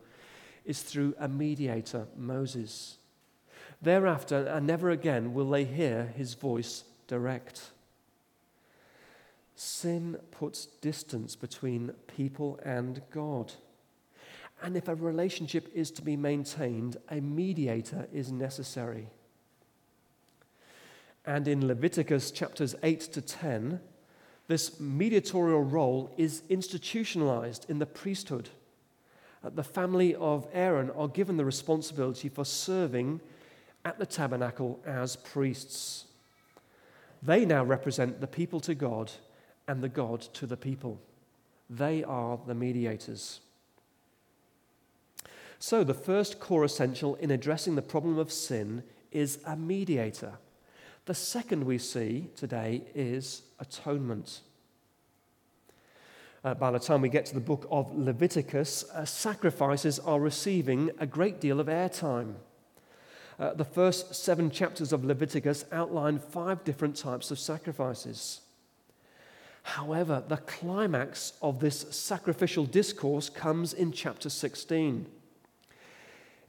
is 0.65 0.81
through 0.81 1.15
a 1.19 1.27
mediator, 1.27 2.07
Moses. 2.17 2.97
Thereafter, 3.81 4.45
and 4.47 4.67
never 4.67 4.89
again, 4.89 5.33
will 5.33 5.49
they 5.49 5.63
hear 5.63 6.13
his 6.15 6.33
voice 6.33 6.83
direct. 7.07 7.71
Sin 9.55 10.17
puts 10.31 10.65
distance 10.65 11.35
between 11.35 11.91
people 12.15 12.59
and 12.63 13.01
God. 13.11 13.53
And 14.61 14.75
if 14.75 14.87
a 14.87 14.95
relationship 14.95 15.69
is 15.73 15.91
to 15.91 16.01
be 16.01 16.17
maintained, 16.17 16.97
a 17.09 17.21
mediator 17.21 18.07
is 18.11 18.31
necessary. 18.31 19.07
And 21.25 21.47
in 21.47 21.67
Leviticus 21.67 22.31
chapters 22.31 22.75
8 22.83 22.99
to 22.99 23.21
10, 23.21 23.79
this 24.47 24.79
mediatorial 24.79 25.63
role 25.63 26.13
is 26.17 26.43
institutionalized 26.49 27.65
in 27.69 27.79
the 27.79 27.85
priesthood. 27.85 28.49
Uh, 29.43 29.49
the 29.49 29.63
family 29.63 30.15
of 30.15 30.47
Aaron 30.53 30.89
are 30.91 31.07
given 31.07 31.37
the 31.37 31.45
responsibility 31.45 32.29
for 32.29 32.45
serving 32.45 33.19
at 33.83 33.99
the 33.99 34.05
tabernacle 34.05 34.79
as 34.85 35.15
priests. 35.15 36.05
They 37.21 37.45
now 37.45 37.63
represent 37.63 38.21
the 38.21 38.27
people 38.27 38.59
to 38.61 38.75
God 38.75 39.11
and 39.67 39.81
the 39.81 39.89
God 39.89 40.21
to 40.33 40.45
the 40.45 40.57
people. 40.57 40.99
They 41.69 42.03
are 42.03 42.39
the 42.45 42.55
mediators. 42.55 43.41
So, 45.59 45.83
the 45.83 45.93
first 45.93 46.39
core 46.39 46.63
essential 46.63 47.15
in 47.15 47.31
addressing 47.31 47.75
the 47.75 47.81
problem 47.81 48.17
of 48.17 48.31
sin 48.31 48.83
is 49.11 49.39
a 49.45 49.55
mediator. 49.55 50.33
The 51.07 51.15
second 51.15 51.63
we 51.63 51.77
see 51.77 52.27
today 52.35 52.81
is 52.93 53.43
atonement. 53.61 54.41
Uh, 56.43 56.53
by 56.53 56.69
the 56.69 56.79
time 56.79 56.99
we 56.99 57.07
get 57.07 57.25
to 57.27 57.33
the 57.33 57.39
book 57.39 57.65
of 57.71 57.97
Leviticus, 57.97 58.83
uh, 58.93 59.05
sacrifices 59.05 59.99
are 59.99 60.19
receiving 60.19 60.91
a 60.99 61.05
great 61.05 61.39
deal 61.39 61.61
of 61.61 61.67
airtime. 61.67 62.33
Uh, 63.39 63.53
the 63.53 63.63
first 63.63 64.15
seven 64.15 64.51
chapters 64.51 64.91
of 64.91 65.05
Leviticus 65.05 65.63
outline 65.71 66.19
five 66.19 66.65
different 66.65 66.97
types 66.97 67.31
of 67.31 67.39
sacrifices. 67.39 68.41
However, 69.63 70.21
the 70.27 70.35
climax 70.35 71.31
of 71.41 71.61
this 71.61 71.85
sacrificial 71.89 72.65
discourse 72.65 73.29
comes 73.29 73.73
in 73.73 73.93
chapter 73.93 74.29
16. 74.29 75.05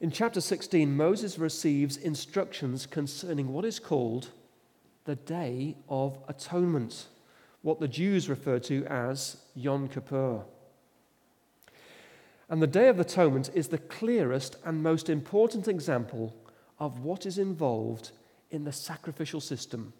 In 0.01 0.11
chapter 0.11 0.41
16, 0.41 0.97
Moses 0.97 1.39
receives 1.39 1.95
instructions 1.95 2.85
concerning 2.85 3.53
what 3.53 3.63
is 3.63 3.79
called 3.79 4.31
the 5.09 5.15
Day 5.15 5.75
of 5.89 6.19
Atonement, 6.27 7.07
what 7.63 7.79
the 7.79 7.87
Jews 7.87 8.29
refer 8.29 8.59
to 8.59 8.85
as 8.85 9.37
Yom 9.55 9.87
Kippur. 9.87 10.43
And 12.47 12.61
the 12.61 12.67
Day 12.67 12.89
of 12.89 12.99
Atonement 12.99 13.49
is 13.55 13.69
the 13.69 13.79
clearest 13.79 14.57
and 14.63 14.83
most 14.83 15.09
important 15.09 15.67
example 15.67 16.35
of 16.77 16.99
what 16.99 17.25
is 17.25 17.39
involved 17.39 18.11
in 18.51 18.65
the 18.65 18.71
sacrificial 18.71 19.41
system 19.41 19.93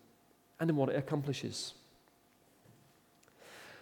and 0.60 0.70
in 0.70 0.76
what 0.76 0.90
it 0.90 0.96
accomplishes. 0.96 1.74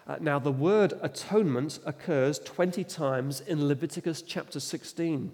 Uh, 0.08 0.16
now, 0.22 0.40
the 0.40 0.50
word 0.50 0.94
atonement 1.02 1.80
occurs 1.86 2.40
20 2.40 2.86
times 2.86 3.42
in 3.42 3.68
Leviticus 3.68 4.22
chapter 4.22 4.62
16. 4.62 5.34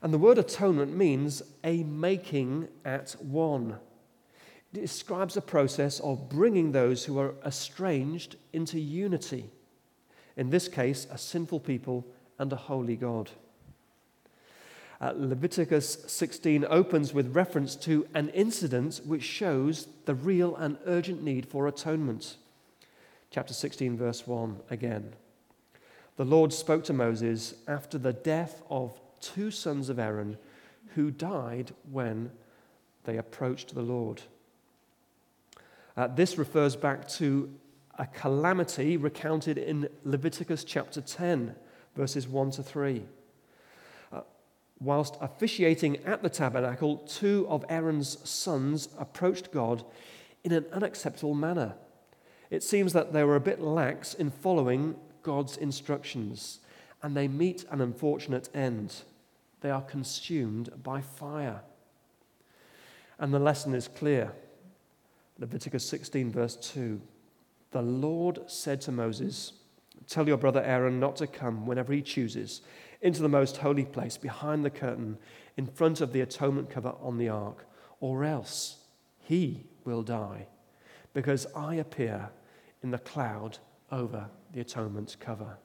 And 0.00 0.14
the 0.14 0.18
word 0.18 0.38
atonement 0.38 0.96
means 0.96 1.42
a 1.64 1.82
making 1.82 2.68
at 2.84 3.16
one 3.18 3.80
describes 4.72 5.36
a 5.36 5.42
process 5.42 6.00
of 6.00 6.28
bringing 6.28 6.72
those 6.72 7.04
who 7.04 7.18
are 7.18 7.34
estranged 7.44 8.36
into 8.52 8.78
unity. 8.78 9.50
In 10.36 10.50
this 10.50 10.68
case, 10.68 11.06
a 11.10 11.18
sinful 11.18 11.60
people 11.60 12.06
and 12.38 12.52
a 12.52 12.56
holy 12.56 12.96
God. 12.96 13.30
Uh, 15.00 15.12
Leviticus 15.16 16.04
16 16.06 16.66
opens 16.68 17.14
with 17.14 17.34
reference 17.34 17.74
to 17.74 18.06
an 18.14 18.28
incident 18.30 19.00
which 19.04 19.22
shows 19.22 19.88
the 20.04 20.14
real 20.14 20.54
and 20.56 20.76
urgent 20.86 21.22
need 21.22 21.46
for 21.46 21.66
atonement. 21.66 22.36
Chapter 23.30 23.54
16, 23.54 23.96
verse 23.96 24.26
1 24.26 24.60
again. 24.70 25.14
The 26.16 26.24
Lord 26.24 26.52
spoke 26.52 26.84
to 26.84 26.92
Moses 26.92 27.54
after 27.66 27.96
the 27.96 28.12
death 28.12 28.62
of 28.68 29.00
two 29.20 29.50
sons 29.50 29.88
of 29.88 29.98
Aaron 29.98 30.36
who 30.94 31.10
died 31.10 31.72
when 31.90 32.30
they 33.04 33.16
approached 33.16 33.74
the 33.74 33.82
Lord. 33.82 34.20
Uh, 36.00 36.06
this 36.06 36.38
refers 36.38 36.76
back 36.76 37.06
to 37.06 37.50
a 37.98 38.06
calamity 38.06 38.96
recounted 38.96 39.58
in 39.58 39.86
Leviticus 40.02 40.64
chapter 40.64 41.02
10, 41.02 41.54
verses 41.94 42.26
1 42.26 42.52
to 42.52 42.62
3. 42.62 43.04
Uh, 44.10 44.20
whilst 44.80 45.18
officiating 45.20 45.98
at 46.06 46.22
the 46.22 46.30
tabernacle, 46.30 46.96
two 47.06 47.46
of 47.50 47.66
Aaron's 47.68 48.16
sons 48.26 48.88
approached 48.98 49.52
God 49.52 49.84
in 50.42 50.52
an 50.52 50.64
unacceptable 50.72 51.34
manner. 51.34 51.74
It 52.48 52.62
seems 52.62 52.94
that 52.94 53.12
they 53.12 53.22
were 53.22 53.36
a 53.36 53.38
bit 53.38 53.60
lax 53.60 54.14
in 54.14 54.30
following 54.30 54.94
God's 55.22 55.58
instructions, 55.58 56.60
and 57.02 57.14
they 57.14 57.28
meet 57.28 57.66
an 57.70 57.82
unfortunate 57.82 58.48
end. 58.54 59.02
They 59.60 59.70
are 59.70 59.82
consumed 59.82 60.70
by 60.82 61.02
fire. 61.02 61.60
And 63.18 63.34
the 63.34 63.38
lesson 63.38 63.74
is 63.74 63.86
clear. 63.86 64.32
Leviticus 65.40 65.88
16, 65.88 66.30
verse 66.30 66.56
2. 66.56 67.00
The 67.70 67.82
Lord 67.82 68.40
said 68.46 68.80
to 68.82 68.92
Moses, 68.92 69.54
Tell 70.06 70.28
your 70.28 70.36
brother 70.36 70.62
Aaron 70.62 71.00
not 71.00 71.16
to 71.16 71.26
come 71.26 71.66
whenever 71.66 71.92
he 71.92 72.02
chooses 72.02 72.60
into 73.00 73.22
the 73.22 73.28
most 73.28 73.56
holy 73.56 73.86
place 73.86 74.18
behind 74.18 74.64
the 74.64 74.70
curtain 74.70 75.16
in 75.56 75.66
front 75.66 76.00
of 76.02 76.12
the 76.12 76.20
atonement 76.20 76.68
cover 76.68 76.94
on 77.00 77.16
the 77.16 77.28
ark, 77.28 77.66
or 78.00 78.24
else 78.24 78.84
he 79.18 79.64
will 79.84 80.02
die, 80.02 80.46
because 81.14 81.46
I 81.56 81.76
appear 81.76 82.30
in 82.82 82.90
the 82.90 82.98
cloud 82.98 83.58
over 83.90 84.28
the 84.52 84.60
atonement 84.60 85.16
cover. 85.20 85.56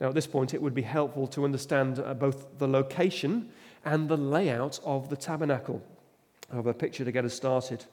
Now, 0.00 0.08
at 0.08 0.14
this 0.14 0.26
point, 0.26 0.54
it 0.54 0.62
would 0.62 0.74
be 0.74 0.82
helpful 0.82 1.26
to 1.28 1.44
understand 1.44 1.98
uh, 1.98 2.14
both 2.14 2.58
the 2.58 2.68
location 2.68 3.50
and 3.84 4.08
the 4.08 4.16
layout 4.16 4.78
of 4.84 5.08
the 5.08 5.16
tabernacle 5.16 5.82
of 6.50 6.66
a 6.66 6.74
picture 6.74 7.04
to 7.04 7.12
get 7.12 7.24
us 7.24 7.34
started. 7.34 7.84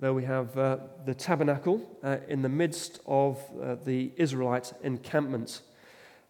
There 0.00 0.12
we 0.12 0.24
have 0.24 0.58
uh, 0.58 0.78
the 1.06 1.14
tabernacle 1.14 1.80
uh, 2.02 2.18
in 2.28 2.42
the 2.42 2.48
midst 2.48 3.00
of 3.06 3.40
uh, 3.62 3.76
the 3.76 4.12
Israelite 4.16 4.72
encampment. 4.82 5.62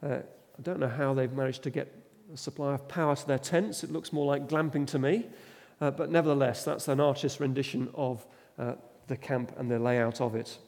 Uh, 0.03 0.19
I 0.59 0.63
don't 0.63 0.79
know 0.79 0.89
how 0.89 1.15
they've 1.15 1.33
managed 1.33 1.63
to 1.65 1.71
get 1.71 1.93
a 2.33 2.37
supply 2.37 2.75
of 2.75 2.87
power 2.89 3.17
to 3.17 3.27
their 3.27 3.39
tents. 3.39 3.83
It 3.83 3.91
looks 3.91 4.13
more 4.13 4.27
like 4.27 4.49
glamping 4.49 4.87
to 4.89 4.99
me. 4.99 5.27
Uh, 5.81 5.91
but 5.91 6.11
nevertheless, 6.11 6.65
that's 6.65 6.89
an 6.89 7.01
artist's 7.01 7.41
rendition 7.41 7.89
of 7.95 8.25
uh, 8.59 8.75
the 9.09 9.17
camp 9.17 9.53
and 9.59 9.71
the 9.71 9.79
layout 9.79 10.21
of 10.21 10.35
it. 10.35 10.59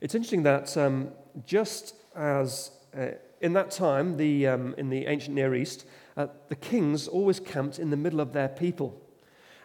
It's 0.00 0.14
interesting 0.14 0.44
that 0.44 0.76
um, 0.76 1.08
just 1.46 1.94
as 2.14 2.70
in 3.40 3.52
that 3.54 3.70
time, 3.70 4.16
the, 4.16 4.46
um, 4.46 4.74
in 4.78 4.90
the 4.90 5.06
ancient 5.06 5.34
Near 5.34 5.54
East, 5.54 5.86
uh, 6.16 6.28
the 6.48 6.56
kings 6.56 7.08
always 7.08 7.40
camped 7.40 7.78
in 7.78 7.90
the 7.90 7.96
middle 7.96 8.20
of 8.20 8.32
their 8.32 8.48
people. 8.48 9.00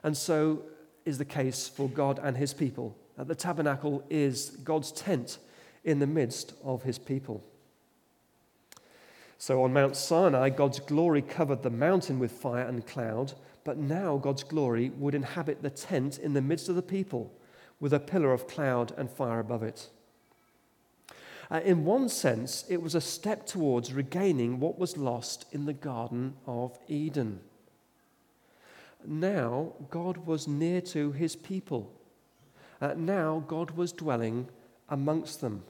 And 0.03 0.15
so 0.15 0.63
is 1.05 1.17
the 1.17 1.25
case 1.25 1.67
for 1.67 1.89
God 1.89 2.19
and 2.21 2.38
his 2.38 2.53
people. 2.53 2.97
Uh, 3.17 3.23
the 3.23 3.35
tabernacle 3.35 4.03
is 4.09 4.51
God's 4.63 4.91
tent 4.91 5.39
in 5.83 5.99
the 5.99 6.07
midst 6.07 6.53
of 6.63 6.83
his 6.83 6.97
people. 6.97 7.43
So 9.38 9.63
on 9.63 9.73
Mount 9.73 9.95
Sinai, 9.95 10.49
God's 10.49 10.79
glory 10.79 11.21
covered 11.21 11.63
the 11.63 11.69
mountain 11.69 12.19
with 12.19 12.31
fire 12.31 12.67
and 12.67 12.85
cloud, 12.85 13.33
but 13.63 13.77
now 13.77 14.17
God's 14.17 14.43
glory 14.43 14.89
would 14.89 15.15
inhabit 15.15 15.62
the 15.62 15.69
tent 15.69 16.19
in 16.19 16.33
the 16.33 16.41
midst 16.41 16.67
of 16.67 16.75
the 16.75 16.81
people 16.81 17.33
with 17.79 17.93
a 17.93 17.99
pillar 17.99 18.33
of 18.33 18.47
cloud 18.47 18.93
and 18.97 19.09
fire 19.09 19.39
above 19.39 19.63
it. 19.63 19.89
Uh, 21.51 21.62
in 21.65 21.83
one 21.83 22.07
sense, 22.07 22.63
it 22.69 22.81
was 22.81 22.93
a 22.93 23.01
step 23.01 23.45
towards 23.45 23.93
regaining 23.93 24.59
what 24.59 24.77
was 24.77 24.97
lost 24.97 25.45
in 25.51 25.65
the 25.65 25.73
Garden 25.73 26.35
of 26.45 26.77
Eden. 26.88 27.39
Now, 29.05 29.73
God 29.89 30.17
was 30.17 30.47
near 30.47 30.81
to 30.81 31.12
his 31.12 31.35
people. 31.35 31.91
Uh, 32.79 32.93
now, 32.95 33.43
God 33.47 33.71
was 33.71 33.91
dwelling 33.91 34.47
amongst 34.89 35.41
them. 35.41 35.63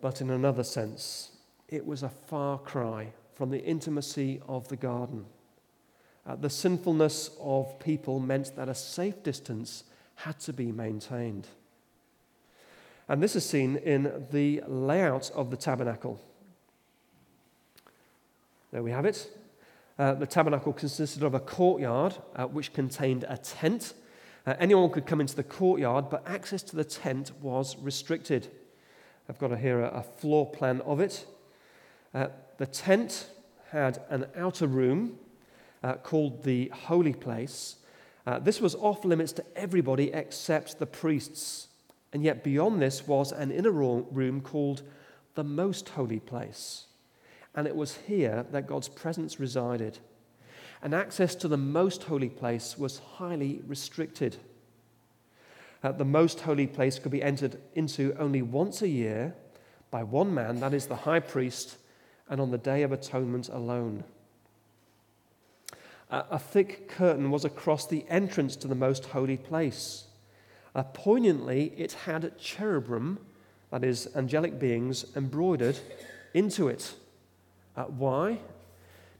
But 0.00 0.20
in 0.20 0.30
another 0.30 0.64
sense, 0.64 1.30
it 1.68 1.86
was 1.86 2.02
a 2.02 2.08
far 2.08 2.58
cry 2.58 3.12
from 3.34 3.50
the 3.50 3.62
intimacy 3.62 4.40
of 4.48 4.66
the 4.68 4.76
garden. 4.76 5.26
Uh, 6.26 6.34
the 6.34 6.50
sinfulness 6.50 7.30
of 7.40 7.78
people 7.78 8.18
meant 8.18 8.56
that 8.56 8.68
a 8.68 8.74
safe 8.74 9.22
distance 9.22 9.84
had 10.16 10.40
to 10.40 10.52
be 10.52 10.72
maintained. 10.72 11.46
And 13.08 13.22
this 13.22 13.36
is 13.36 13.48
seen 13.48 13.76
in 13.76 14.26
the 14.30 14.62
layout 14.66 15.30
of 15.32 15.50
the 15.50 15.56
tabernacle. 15.56 16.20
There 18.72 18.82
we 18.82 18.90
have 18.90 19.06
it. 19.06 19.30
Uh, 19.98 20.14
the 20.14 20.26
tabernacle 20.26 20.72
consisted 20.72 21.22
of 21.22 21.34
a 21.34 21.40
courtyard 21.40 22.16
uh, 22.34 22.46
which 22.46 22.72
contained 22.72 23.24
a 23.28 23.38
tent. 23.38 23.94
Uh, 24.46 24.54
anyone 24.58 24.90
could 24.90 25.06
come 25.06 25.20
into 25.20 25.36
the 25.36 25.42
courtyard, 25.42 26.10
but 26.10 26.22
access 26.26 26.62
to 26.64 26.76
the 26.76 26.84
tent 26.84 27.30
was 27.40 27.76
restricted. 27.78 28.48
I've 29.28 29.38
got 29.38 29.56
here 29.58 29.80
a, 29.80 29.98
a 29.98 30.02
floor 30.02 30.50
plan 30.50 30.80
of 30.82 31.00
it. 31.00 31.26
Uh, 32.12 32.28
the 32.58 32.66
tent 32.66 33.28
had 33.70 34.02
an 34.10 34.26
outer 34.36 34.66
room 34.66 35.18
uh, 35.82 35.94
called 35.94 36.42
the 36.42 36.68
Holy 36.74 37.12
Place. 37.12 37.76
Uh, 38.26 38.38
this 38.38 38.60
was 38.60 38.74
off 38.74 39.04
limits 39.04 39.32
to 39.32 39.44
everybody 39.54 40.12
except 40.12 40.78
the 40.78 40.86
priests. 40.86 41.68
And 42.16 42.24
yet, 42.24 42.42
beyond 42.42 42.80
this 42.80 43.06
was 43.06 43.30
an 43.30 43.50
inner 43.50 43.70
room 43.70 44.40
called 44.40 44.82
the 45.34 45.44
Most 45.44 45.90
Holy 45.90 46.18
Place. 46.18 46.86
And 47.54 47.66
it 47.66 47.76
was 47.76 47.98
here 48.06 48.46
that 48.52 48.66
God's 48.66 48.88
presence 48.88 49.38
resided. 49.38 49.98
And 50.80 50.94
access 50.94 51.34
to 51.34 51.46
the 51.46 51.58
Most 51.58 52.04
Holy 52.04 52.30
Place 52.30 52.78
was 52.78 53.00
highly 53.00 53.60
restricted. 53.66 54.38
Uh, 55.82 55.92
the 55.92 56.06
Most 56.06 56.40
Holy 56.40 56.66
Place 56.66 56.98
could 56.98 57.12
be 57.12 57.22
entered 57.22 57.60
into 57.74 58.16
only 58.18 58.40
once 58.40 58.80
a 58.80 58.88
year 58.88 59.34
by 59.90 60.02
one 60.02 60.32
man, 60.32 60.60
that 60.60 60.72
is 60.72 60.86
the 60.86 60.96
high 60.96 61.20
priest, 61.20 61.76
and 62.30 62.40
on 62.40 62.50
the 62.50 62.56
Day 62.56 62.82
of 62.82 62.92
Atonement 62.92 63.50
alone. 63.50 64.04
Uh, 66.10 66.22
a 66.30 66.38
thick 66.38 66.88
curtain 66.88 67.30
was 67.30 67.44
across 67.44 67.86
the 67.86 68.06
entrance 68.08 68.56
to 68.56 68.68
the 68.68 68.74
Most 68.74 69.04
Holy 69.04 69.36
Place. 69.36 70.06
Uh, 70.76 70.82
poignantly, 70.82 71.72
it 71.78 71.92
had 71.92 72.38
cherubim, 72.38 73.18
that 73.70 73.82
is, 73.82 74.08
angelic 74.14 74.58
beings, 74.58 75.06
embroidered 75.16 75.78
into 76.34 76.68
it. 76.68 76.94
Uh, 77.74 77.84
why? 77.84 78.38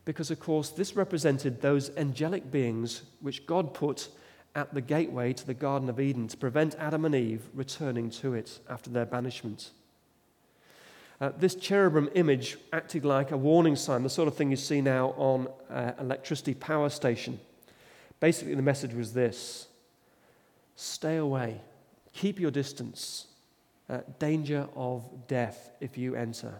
Because, 0.04 0.30
of 0.30 0.38
course, 0.38 0.68
this 0.68 0.94
represented 0.94 1.62
those 1.62 1.90
angelic 1.96 2.50
beings 2.50 3.04
which 3.22 3.46
God 3.46 3.72
put 3.72 4.08
at 4.54 4.74
the 4.74 4.82
gateway 4.82 5.32
to 5.32 5.46
the 5.46 5.54
Garden 5.54 5.88
of 5.88 5.98
Eden 5.98 6.28
to 6.28 6.36
prevent 6.36 6.74
Adam 6.74 7.06
and 7.06 7.14
Eve 7.14 7.48
returning 7.54 8.10
to 8.10 8.34
it 8.34 8.58
after 8.68 8.90
their 8.90 9.06
banishment. 9.06 9.70
Uh, 11.22 11.30
this 11.38 11.54
cherubim 11.54 12.10
image 12.14 12.58
acted 12.74 13.06
like 13.06 13.30
a 13.30 13.36
warning 13.36 13.76
sign, 13.76 14.02
the 14.02 14.10
sort 14.10 14.28
of 14.28 14.36
thing 14.36 14.50
you 14.50 14.58
see 14.58 14.82
now 14.82 15.14
on 15.16 15.48
uh, 15.70 15.92
electricity 15.98 16.52
power 16.52 16.90
station. 16.90 17.40
Basically, 18.20 18.54
the 18.54 18.60
message 18.60 18.92
was 18.92 19.14
this 19.14 19.68
Stay 20.76 21.16
away. 21.16 21.60
Keep 22.12 22.38
your 22.38 22.50
distance. 22.50 23.26
Uh, 23.88 24.00
danger 24.18 24.68
of 24.76 25.26
death 25.26 25.70
if 25.80 25.96
you 25.96 26.14
enter. 26.14 26.54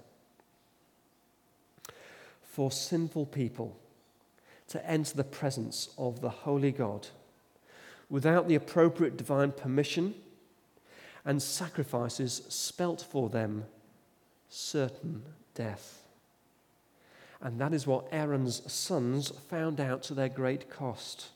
For 2.43 2.71
sinful 2.71 3.27
people 3.27 3.79
to 4.69 4.85
enter 4.91 5.15
the 5.15 5.25
presence 5.25 5.91
of 5.99 6.21
the 6.21 6.31
Holy 6.31 6.73
God 6.73 7.09
without 8.09 8.49
the 8.49 8.55
appropriate 8.55 9.17
divine 9.17 9.53
permission 9.53 10.15
and 11.25 11.43
sacrifices 11.43 12.43
spelt 12.49 13.03
for 13.03 13.29
them 13.29 13.65
certain 14.49 15.25
death. 15.55 16.03
And 17.41 17.61
that 17.61 17.75
is 17.75 17.87
what 17.87 18.09
Aaron's 18.13 18.73
sons 18.73 19.31
found 19.51 19.81
out 19.81 20.03
to 20.05 20.15
their 20.15 20.29
great 20.29 20.71
cost 20.71 21.29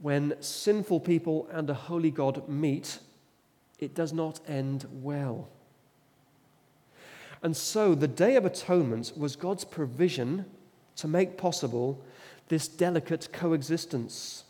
when 0.00 0.40
sinful 0.40 1.00
people 1.00 1.48
and 1.50 1.68
a 1.68 1.74
holy 1.74 2.10
God 2.10 2.48
meet, 2.48 2.98
it 3.78 3.94
does 3.94 4.12
not 4.12 4.40
end 4.48 4.86
well. 4.90 5.48
And 7.42 7.56
so 7.56 7.94
the 7.94 8.08
Day 8.08 8.36
of 8.36 8.44
Atonement 8.44 9.12
was 9.16 9.36
God's 9.36 9.64
provision 9.64 10.44
to 10.96 11.06
make 11.06 11.36
possible 11.36 12.04
this 12.48 12.66
delicate 12.66 13.28
coexistence. 13.32 14.44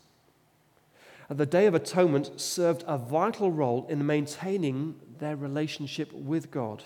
And 1.29 1.37
the 1.37 1.45
Day 1.45 1.67
of 1.67 1.75
Atonement 1.75 2.39
served 2.41 2.83
a 2.87 2.97
vital 2.97 3.51
role 3.51 3.85
in 3.87 4.05
maintaining 4.05 4.95
their 5.19 5.35
relationship 5.35 6.11
with 6.13 6.49
God. 6.49 6.83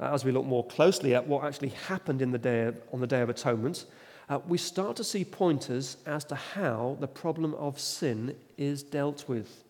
Uh, 0.00 0.12
as 0.12 0.24
we 0.24 0.32
look 0.32 0.44
more 0.44 0.66
closely 0.66 1.14
at 1.14 1.26
what 1.26 1.44
actually 1.44 1.68
happened 1.68 2.20
in 2.20 2.32
the 2.32 2.38
day 2.38 2.64
of, 2.64 2.80
on 2.92 3.00
the 3.00 3.06
Day 3.06 3.20
of 3.20 3.30
Atonement, 3.30 3.86
uh, 4.28 4.40
we 4.46 4.58
start 4.58 4.96
to 4.96 5.04
see 5.04 5.24
pointers 5.24 5.96
as 6.06 6.24
to 6.24 6.34
how 6.34 6.96
the 7.00 7.06
problem 7.06 7.54
of 7.54 7.78
sin 7.78 8.34
is 8.58 8.82
dealt 8.82 9.28
with. 9.28 9.62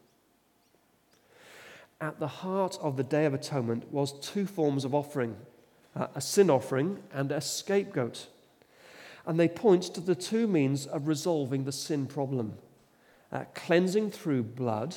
At 2.01 2.19
the 2.21 2.29
heart 2.29 2.79
of 2.81 2.97
the 2.97 3.05
Day 3.05 3.25
of 3.25 3.35
Atonement 3.35 3.93
was 3.93 4.19
two 4.21 4.47
forms 4.47 4.85
of 4.85 4.95
offering 4.95 5.37
uh, 5.97 6.09
a 6.15 6.21
sin 6.21 6.51
offering 6.51 6.99
and 7.13 7.33
a 7.33 7.41
scapegoat. 7.41 8.27
And 9.27 9.41
they 9.41 9.49
point 9.49 9.83
to 9.95 10.01
the 10.01 10.15
two 10.15 10.47
means 10.47 10.87
of 10.87 11.09
resolving 11.09 11.65
the 11.65 11.73
sin 11.73 12.07
problem 12.07 12.59
uh, 13.33 13.45
cleansing 13.55 14.11
through 14.11 14.43
blood 14.43 14.95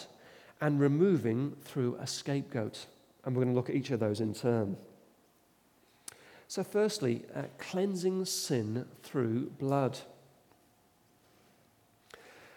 and 0.62 0.80
removing 0.80 1.56
through 1.64 1.98
a 2.00 2.06
scapegoat. 2.06 2.86
And 3.26 3.36
we're 3.36 3.44
going 3.44 3.54
to 3.54 3.58
look 3.58 3.70
at 3.70 3.76
each 3.76 3.92
of 3.92 4.00
those 4.00 4.22
in 4.22 4.36
turn. 4.36 4.78
So, 6.50 6.64
firstly, 6.64 7.26
uh, 7.36 7.44
cleansing 7.60 8.26
sin 8.26 8.88
through 9.04 9.52
blood. 9.60 10.00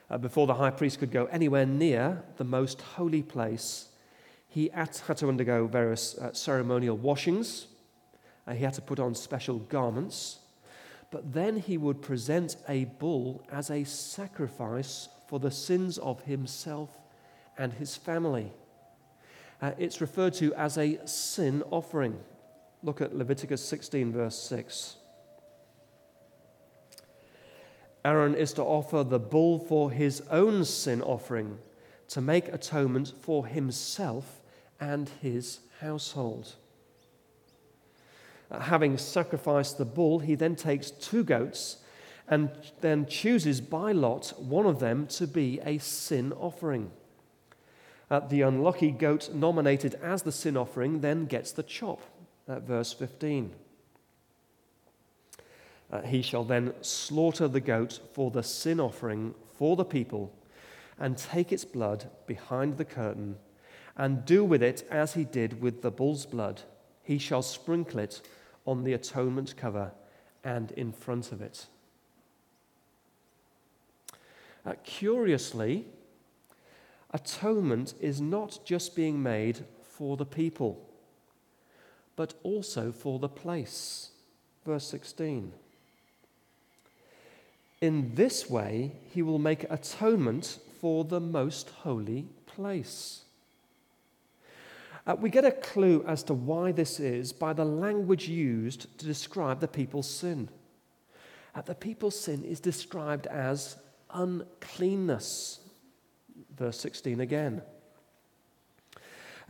Uh, 0.09 0.17
before 0.17 0.47
the 0.47 0.55
high 0.55 0.71
priest 0.71 0.99
could 0.99 1.11
go 1.11 1.27
anywhere 1.27 1.67
near 1.67 2.23
the 2.39 2.45
most 2.45 2.81
holy 2.81 3.23
place, 3.23 3.89
he 4.49 4.71
had, 4.73 4.97
had 4.97 5.19
to 5.19 5.29
undergo 5.29 5.67
various 5.67 6.17
uh, 6.17 6.33
ceremonial 6.33 6.97
washings. 6.97 7.67
Uh, 8.47 8.55
he 8.55 8.65
had 8.65 8.73
to 8.73 8.81
put 8.81 8.99
on 8.99 9.15
special 9.15 9.59
garments. 9.59 10.39
But 11.11 11.35
then 11.35 11.59
he 11.59 11.77
would 11.77 12.01
present 12.01 12.57
a 12.71 12.87
bull 12.87 13.45
as 13.53 13.71
a 13.71 13.85
sacrifice 13.85 15.11
for 15.29 15.39
the 15.39 15.51
sins 15.51 15.99
of 15.99 16.23
himself 16.23 16.89
and 17.59 17.75
his 17.75 17.95
family. 17.95 18.53
Uh, 19.61 19.73
it's 19.77 20.01
referred 20.01 20.33
to 20.33 20.55
as 20.55 20.79
a 20.79 20.99
sin 21.07 21.63
offering. 21.71 22.19
Look 22.85 23.01
at 23.01 23.15
Leviticus 23.15 23.65
16, 23.65 24.13
verse 24.13 24.37
6. 24.39 24.97
Aaron 28.05 28.35
is 28.35 28.53
to 28.55 28.63
offer 28.63 29.05
the 29.05 29.21
bull 29.21 29.61
for 29.61 29.93
his 29.93 30.23
own 30.31 30.65
sin 30.65 31.01
offering 31.01 31.59
to 32.09 32.21
make 32.21 32.49
atonement 32.49 33.13
for 33.21 33.47
himself 33.47 34.41
and 34.81 35.09
his 35.21 35.61
household. 35.81 36.57
Uh, 38.51 38.59
having 38.59 38.99
sacrificed 38.99 39.79
the 39.79 39.85
bull, 39.85 40.19
he 40.19 40.35
then 40.35 40.57
takes 40.57 40.91
two 40.91 41.23
goats 41.23 41.79
and 42.29 42.51
then 42.81 43.07
chooses 43.07 43.61
by 43.61 43.93
lot 43.93 44.33
one 44.37 44.67
of 44.67 44.81
them 44.81 45.07
to 45.07 45.29
be 45.29 45.61
a 45.65 45.79
sin 45.79 46.33
offering. 46.33 46.91
Uh, 48.11 48.21
the 48.21 48.43
unlucky 48.43 48.91
goat 48.91 49.31
nominated 49.33 49.95
as 50.03 50.23
the 50.23 50.33
sin 50.33 50.57
offering 50.57 51.01
then 51.01 51.27
gets 51.27 51.53
the 51.53 51.63
chop 51.63 52.03
at 52.49 52.63
verse 52.63 52.93
15. 52.93 53.51
Uh, 55.91 56.01
he 56.03 56.23
shall 56.23 56.45
then 56.45 56.73
slaughter 56.81 57.47
the 57.47 57.61
goat 57.61 58.01
for 58.13 58.31
the 58.31 58.43
sin 58.43 58.81
offering 58.81 59.35
for 59.59 59.77
the 59.77 59.85
people 59.85 60.33
and 60.99 61.19
take 61.19 61.53
its 61.53 61.65
blood 61.65 62.09
behind 62.27 62.79
the 62.79 62.85
curtain 62.85 63.37
and 63.97 64.25
do 64.25 64.45
with 64.45 64.63
it 64.63 64.87
as 64.91 65.15
he 65.15 65.25
did 65.25 65.61
with 65.61 65.83
the 65.83 65.91
bull's 65.91 66.25
blood. 66.25 66.63
He 67.03 67.19
shall 67.19 67.43
sprinkle 67.43 68.01
it 68.01 68.23
on 68.67 68.85
the 68.85 68.95
atonement 68.95 69.55
cover 69.57 69.93
and 70.43 70.71
in 70.73 70.93
front 70.93 71.31
of 71.33 71.43
it. 71.43 71.67
Uh, 74.65 74.75
curiously, 74.85 75.85
atonement 77.13 77.95
is 78.01 78.21
not 78.21 78.59
just 78.65 78.97
being 78.97 79.23
made 79.23 79.65
for 79.83 80.17
the 80.17 80.25
people 80.25 80.89
but 82.17 82.35
also 82.43 82.93
for 82.93 83.19
the 83.19 83.29
place. 83.29 84.11
Verse 84.65 84.87
16. 84.87 85.53
In 87.81 88.15
this 88.15 88.49
way, 88.49 88.93
he 89.11 89.23
will 89.23 89.39
make 89.39 89.65
atonement 89.71 90.59
for 90.81 91.05
the 91.05 91.21
most 91.21 91.71
holy 91.71 92.29
place. 92.47 93.23
Uh, 95.05 95.17
we 95.19 95.31
get 95.31 95.45
a 95.45 95.51
clue 95.51 96.05
as 96.07 96.23
to 96.23 96.35
why 96.35 96.71
this 96.71 97.01
is 97.01 97.33
by 97.33 97.53
the 97.53 97.65
language 97.65 98.29
used 98.29 98.87
to 98.99 99.05
describe 99.05 99.59
the 99.59 99.67
people's 99.67 100.09
sin. 100.09 100.49
Uh, 101.55 101.63
the 101.63 101.75
people's 101.75 102.19
sin 102.19 102.45
is 102.45 102.61
described 102.61 103.27
as 103.27 103.77
uncleanness. 104.15 105.61
Verse 106.57 106.79
16 106.79 107.21
again. 107.21 107.63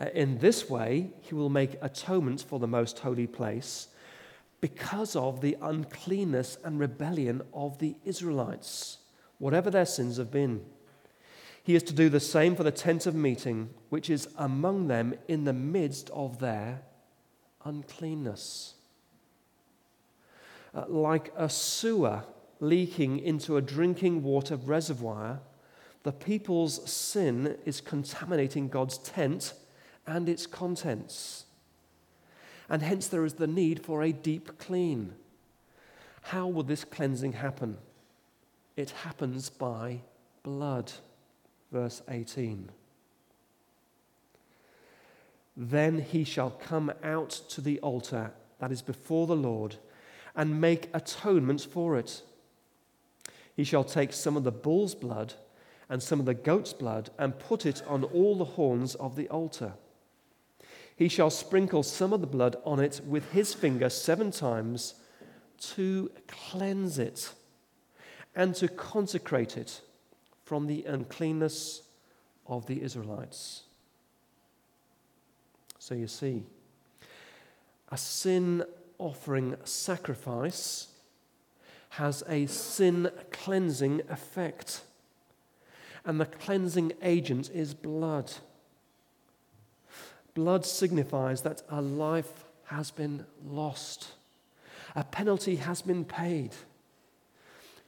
Uh, 0.02 0.06
in 0.14 0.38
this 0.38 0.68
way, 0.68 1.10
he 1.20 1.34
will 1.34 1.50
make 1.50 1.76
atonement 1.80 2.42
for 2.42 2.58
the 2.58 2.66
most 2.66 2.98
holy 2.98 3.26
place 3.26 3.88
because 4.60 5.14
of 5.14 5.40
the 5.40 5.56
uncleanness 5.62 6.58
and 6.64 6.80
rebellion 6.80 7.42
of 7.52 7.78
the 7.78 7.94
Israelites, 8.04 8.98
whatever 9.38 9.70
their 9.70 9.86
sins 9.86 10.16
have 10.16 10.30
been. 10.30 10.64
He 11.62 11.76
is 11.76 11.84
to 11.84 11.92
do 11.92 12.08
the 12.08 12.20
same 12.20 12.56
for 12.56 12.64
the 12.64 12.72
tent 12.72 13.06
of 13.06 13.14
meeting, 13.14 13.70
which 13.90 14.10
is 14.10 14.28
among 14.36 14.88
them 14.88 15.14
in 15.28 15.44
the 15.44 15.52
midst 15.52 16.10
of 16.10 16.40
their 16.40 16.82
uncleanness. 17.64 18.74
Uh, 20.74 20.84
like 20.88 21.32
a 21.36 21.48
sewer 21.48 22.24
leaking 22.58 23.20
into 23.20 23.56
a 23.56 23.62
drinking 23.62 24.24
water 24.24 24.56
reservoir, 24.56 25.40
the 26.02 26.12
people's 26.12 26.90
sin 26.90 27.56
is 27.64 27.80
contaminating 27.80 28.68
God's 28.68 28.98
tent 28.98 29.54
and 30.06 30.28
its 30.28 30.46
contents. 30.46 31.44
And 32.68 32.82
hence 32.82 33.08
there 33.08 33.24
is 33.24 33.34
the 33.34 33.46
need 33.46 33.84
for 33.84 34.02
a 34.02 34.12
deep 34.12 34.58
clean. 34.58 35.14
How 36.22 36.46
will 36.46 36.62
this 36.62 36.84
cleansing 36.84 37.34
happen? 37.34 37.78
It 38.76 38.90
happens 38.90 39.50
by 39.50 40.00
blood 40.42 40.92
verse 41.72 42.02
18. 42.08 42.68
Then 45.56 46.00
he 46.00 46.24
shall 46.24 46.50
come 46.50 46.92
out 47.02 47.30
to 47.50 47.60
the 47.60 47.78
altar 47.80 48.32
that 48.58 48.72
is 48.72 48.82
before 48.82 49.26
the 49.26 49.36
Lord 49.36 49.76
and 50.34 50.60
make 50.60 50.88
atonement 50.94 51.60
for 51.70 51.98
it. 51.98 52.22
He 53.54 53.64
shall 53.64 53.84
take 53.84 54.12
some 54.12 54.36
of 54.36 54.44
the 54.44 54.52
bull's 54.52 54.94
blood 54.94 55.34
and 55.88 56.02
some 56.02 56.20
of 56.20 56.26
the 56.26 56.34
goat's 56.34 56.72
blood 56.72 57.10
and 57.18 57.38
put 57.38 57.66
it 57.66 57.82
on 57.86 58.04
all 58.04 58.36
the 58.36 58.44
horns 58.44 58.94
of 58.94 59.16
the 59.16 59.28
altar. 59.28 59.74
He 60.96 61.08
shall 61.08 61.30
sprinkle 61.30 61.82
some 61.82 62.12
of 62.12 62.20
the 62.20 62.26
blood 62.26 62.56
on 62.64 62.80
it 62.80 63.00
with 63.06 63.32
his 63.32 63.54
finger 63.54 63.88
seven 63.88 64.30
times 64.30 64.94
to 65.74 66.10
cleanse 66.28 66.98
it 66.98 67.32
and 68.34 68.54
to 68.56 68.68
consecrate 68.68 69.56
it 69.56 69.80
from 70.44 70.66
the 70.66 70.84
uncleanness 70.84 71.82
of 72.46 72.66
the 72.66 72.82
Israelites. 72.82 73.62
So 75.78 75.94
you 75.94 76.06
see, 76.06 76.44
a 77.90 77.96
sin 77.96 78.64
offering 78.98 79.56
sacrifice 79.64 80.88
has 81.90 82.22
a 82.28 82.46
sin 82.46 83.10
cleansing 83.30 84.00
effect. 84.08 84.82
And 86.04 86.20
the 86.20 86.26
cleansing 86.26 86.92
agent 87.02 87.50
is 87.52 87.74
blood. 87.74 88.32
Blood 90.34 90.64
signifies 90.64 91.42
that 91.42 91.62
a 91.68 91.80
life 91.80 92.44
has 92.64 92.90
been 92.90 93.26
lost, 93.44 94.12
a 94.94 95.04
penalty 95.04 95.56
has 95.56 95.82
been 95.82 96.04
paid. 96.04 96.52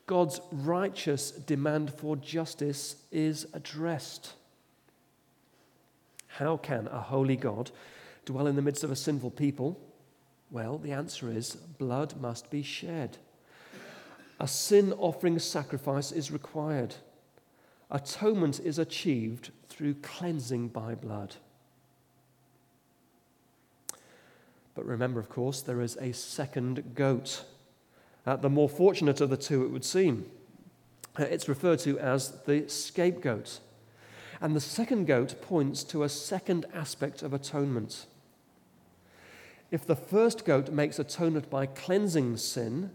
God's 0.06 0.40
righteous 0.52 1.30
demand 1.30 1.92
for 1.94 2.16
justice 2.16 2.96
is 3.10 3.46
addressed. 3.54 4.34
How 6.28 6.58
can 6.58 6.88
a 6.88 7.00
holy 7.00 7.36
God 7.36 7.70
dwell 8.26 8.46
in 8.46 8.56
the 8.56 8.62
midst 8.62 8.84
of 8.84 8.90
a 8.90 8.96
sinful 8.96 9.30
people? 9.30 9.80
Well, 10.50 10.78
the 10.78 10.92
answer 10.92 11.30
is 11.30 11.54
blood 11.54 12.20
must 12.20 12.50
be 12.50 12.62
shed. 12.62 13.16
A 14.38 14.48
sin 14.48 14.92
offering 14.94 15.38
sacrifice 15.38 16.12
is 16.12 16.30
required. 16.30 16.96
Atonement 17.90 18.60
is 18.60 18.78
achieved 18.78 19.50
through 19.68 19.94
cleansing 19.94 20.68
by 20.68 20.94
blood. 20.94 21.36
But 24.74 24.86
remember, 24.86 25.20
of 25.20 25.28
course, 25.28 25.60
there 25.60 25.80
is 25.80 25.96
a 25.96 26.12
second 26.12 26.94
goat 26.94 27.44
uh, 28.26 28.36
the 28.36 28.50
more 28.50 28.68
fortunate 28.68 29.20
of 29.20 29.30
the 29.30 29.36
two, 29.36 29.64
it 29.64 29.70
would 29.70 29.84
seem. 29.84 30.30
Uh, 31.18 31.24
it's 31.24 31.48
referred 31.48 31.78
to 31.80 31.98
as 31.98 32.42
the 32.42 32.68
scapegoat. 32.68 33.60
And 34.40 34.56
the 34.56 34.60
second 34.60 35.06
goat 35.06 35.40
points 35.42 35.84
to 35.84 36.02
a 36.02 36.08
second 36.08 36.66
aspect 36.74 37.22
of 37.22 37.32
atonement. 37.32 38.06
If 39.70 39.86
the 39.86 39.96
first 39.96 40.44
goat 40.44 40.70
makes 40.70 40.98
atonement 40.98 41.50
by 41.50 41.66
cleansing 41.66 42.36
sin, 42.38 42.90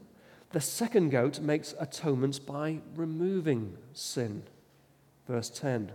the 0.52 0.62
second 0.62 1.10
goat 1.10 1.40
makes 1.40 1.76
atonement 1.80 2.46
by 2.46 2.80
removing 2.96 3.78
sin. 3.94 4.44
Verse 5.28 5.50
10. 5.50 5.92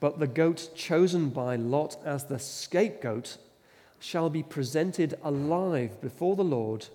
But 0.00 0.18
the 0.18 0.26
goat 0.26 0.70
chosen 0.74 1.30
by 1.30 1.56
Lot 1.56 1.96
as 2.04 2.24
the 2.24 2.38
scapegoat 2.38 3.38
shall 3.98 4.30
be 4.30 4.42
presented 4.42 5.18
alive 5.22 6.00
before 6.00 6.36
the 6.36 6.44
Lord 6.44 6.86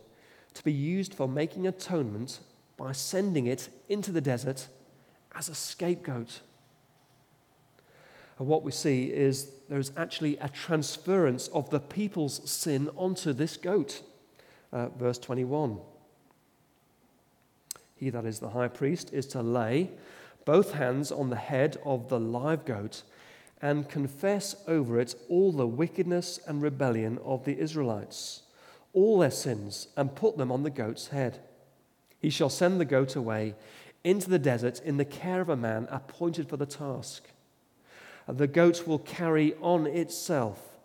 to 0.53 0.63
be 0.63 0.71
used 0.71 1.13
for 1.13 1.27
making 1.27 1.67
atonement 1.67 2.39
by 2.77 2.91
sending 2.91 3.47
it 3.47 3.69
into 3.89 4.11
the 4.11 4.21
desert 4.21 4.67
as 5.35 5.49
a 5.49 5.55
scapegoat. 5.55 6.39
And 8.39 8.47
what 8.47 8.63
we 8.63 8.71
see 8.71 9.11
is 9.11 9.51
there's 9.69 9.91
actually 9.97 10.37
a 10.37 10.49
transference 10.49 11.47
of 11.49 11.69
the 11.69 11.79
people's 11.79 12.49
sin 12.49 12.89
onto 12.95 13.33
this 13.33 13.57
goat. 13.57 14.01
Uh, 14.71 14.89
verse 14.89 15.19
21. 15.19 15.77
He 17.95 18.09
that 18.09 18.25
is 18.25 18.39
the 18.39 18.49
high 18.49 18.67
priest 18.67 19.13
is 19.13 19.27
to 19.27 19.41
lay 19.41 19.91
both 20.45 20.73
hands 20.73 21.11
on 21.11 21.29
the 21.29 21.35
head 21.35 21.77
of 21.85 22.09
the 22.09 22.19
live 22.19 22.65
goat 22.65 23.03
and 23.61 23.87
confess 23.87 24.55
over 24.67 24.99
it 24.99 25.15
all 25.29 25.51
the 25.51 25.67
wickedness 25.67 26.39
and 26.47 26.61
rebellion 26.61 27.17
of 27.23 27.45
the 27.45 27.57
Israelites, 27.57 28.43
all 28.91 29.19
their 29.19 29.31
sins, 29.31 29.87
and 29.95 30.15
put 30.15 30.37
them 30.37 30.51
on 30.51 30.63
the 30.63 30.69
goat's 30.69 31.07
head. 31.07 31.39
He 32.19 32.29
shall 32.29 32.49
send 32.49 32.79
the 32.79 32.85
goat 32.85 33.15
away 33.15 33.55
into 34.03 34.29
the 34.29 34.39
desert 34.39 34.81
in 34.81 34.97
the 34.97 35.05
care 35.05 35.39
of 35.39 35.49
a 35.49 35.55
man 35.55 35.87
appointed 35.89 36.49
for 36.49 36.57
the 36.57 36.65
task. 36.65 37.23
The 38.27 38.47
goat 38.47 38.85
will 38.85 38.99
carry 38.99 39.53
on 39.61 39.87
itself 39.87 40.77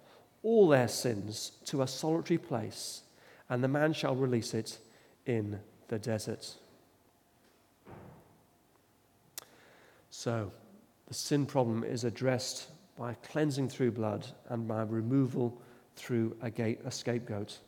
all 0.42 0.68
their 0.68 0.88
sins 0.88 1.52
to 1.66 1.82
a 1.82 1.86
solitary 1.86 2.38
place, 2.38 3.02
and 3.48 3.62
the 3.62 3.68
man 3.68 3.92
shall 3.92 4.14
release 4.14 4.54
it 4.54 4.78
in 5.26 5.60
the 5.88 5.98
desert. 5.98 6.54
So, 10.18 10.50
the 11.06 11.14
sin 11.14 11.46
problem 11.46 11.84
is 11.84 12.02
addressed 12.02 12.70
by 12.98 13.14
cleansing 13.30 13.68
through 13.68 13.92
blood 13.92 14.26
and 14.48 14.66
by 14.66 14.82
removal 14.82 15.62
through 15.94 16.36
a, 16.42 16.50
gate, 16.50 16.80
a 16.84 16.90
scapegoat. 16.90 17.58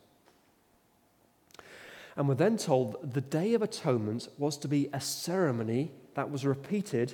And 2.17 2.27
we're 2.27 2.35
then 2.35 2.57
told 2.57 3.13
the 3.13 3.21
Day 3.21 3.53
of 3.53 3.61
Atonement 3.61 4.27
was 4.37 4.57
to 4.57 4.67
be 4.67 4.89
a 4.91 4.99
ceremony 4.99 5.93
that 6.15 6.29
was 6.29 6.45
repeated 6.45 7.13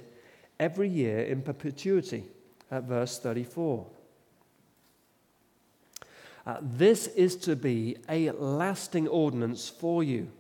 every 0.59 0.89
year 0.89 1.19
in 1.19 1.43
perpetuity, 1.43 2.23
at 2.71 2.85
verse 2.85 3.19
34. 3.19 3.85
Uh, 6.47 6.57
this 6.63 7.05
is 7.09 7.35
to 7.35 7.55
be 7.55 7.95
a 8.09 8.31
lasting 8.31 9.07
ordinance 9.07 9.69
for 9.69 10.03
you. 10.03 10.31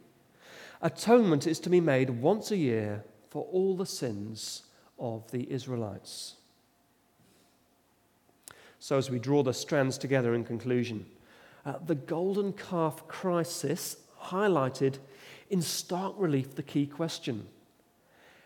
Atonement 0.81 1.45
is 1.45 1.59
to 1.59 1.69
be 1.69 1.81
made 1.81 2.09
once 2.09 2.49
a 2.49 2.57
year 2.57 3.03
for 3.29 3.45
all 3.51 3.75
the 3.75 3.85
sins 3.85 4.63
of 4.99 5.29
the 5.31 5.51
Israelites. 5.51 6.35
So, 8.79 8.97
as 8.97 9.09
we 9.09 9.19
draw 9.19 9.43
the 9.43 9.53
strands 9.53 9.97
together 9.97 10.33
in 10.33 10.43
conclusion, 10.43 11.05
uh, 11.65 11.73
the 11.85 11.95
golden 11.95 12.53
calf 12.53 13.07
crisis 13.07 13.97
highlighted 14.21 14.97
in 15.49 15.61
stark 15.61 16.13
relief 16.17 16.55
the 16.55 16.63
key 16.63 16.85
question 16.85 17.47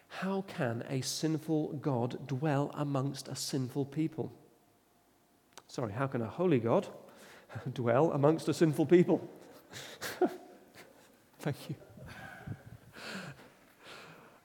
How 0.08 0.44
can 0.48 0.84
a 0.90 1.02
sinful 1.02 1.74
God 1.82 2.28
dwell 2.28 2.72
amongst 2.74 3.28
a 3.28 3.36
sinful 3.36 3.86
people? 3.86 4.32
Sorry, 5.68 5.94
how 5.94 6.08
can 6.08 6.22
a 6.22 6.28
holy 6.28 6.60
God 6.60 6.88
dwell 7.74 8.12
amongst 8.12 8.48
a 8.48 8.54
sinful 8.54 8.86
people? 8.86 9.28
Thank 11.40 11.70
you. 11.70 11.76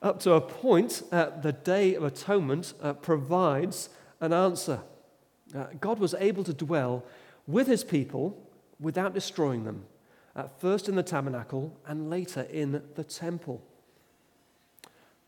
Up 0.01 0.19
to 0.21 0.33
a 0.33 0.41
point, 0.41 1.01
uh, 1.11 1.31
the 1.41 1.53
Day 1.53 1.95
of 1.95 2.03
Atonement 2.03 2.73
uh, 2.81 2.93
provides 2.93 3.89
an 4.21 4.31
answer. 4.31 4.81
Uh, 5.55 5.65
God 5.79 5.97
was 5.97 6.13
able 6.19 6.43
to 6.43 6.53
dwell 6.53 7.03
with 7.47 7.67
his 7.67 7.83
people 7.83 8.47
without 8.79 9.13
destroying 9.13 9.63
them, 9.63 9.85
at 10.35 10.59
first 10.61 10.87
in 10.87 10.95
the 10.95 11.03
tabernacle 11.03 11.75
and 11.87 12.09
later 12.09 12.41
in 12.41 12.83
the 12.95 13.03
temple. 13.03 13.63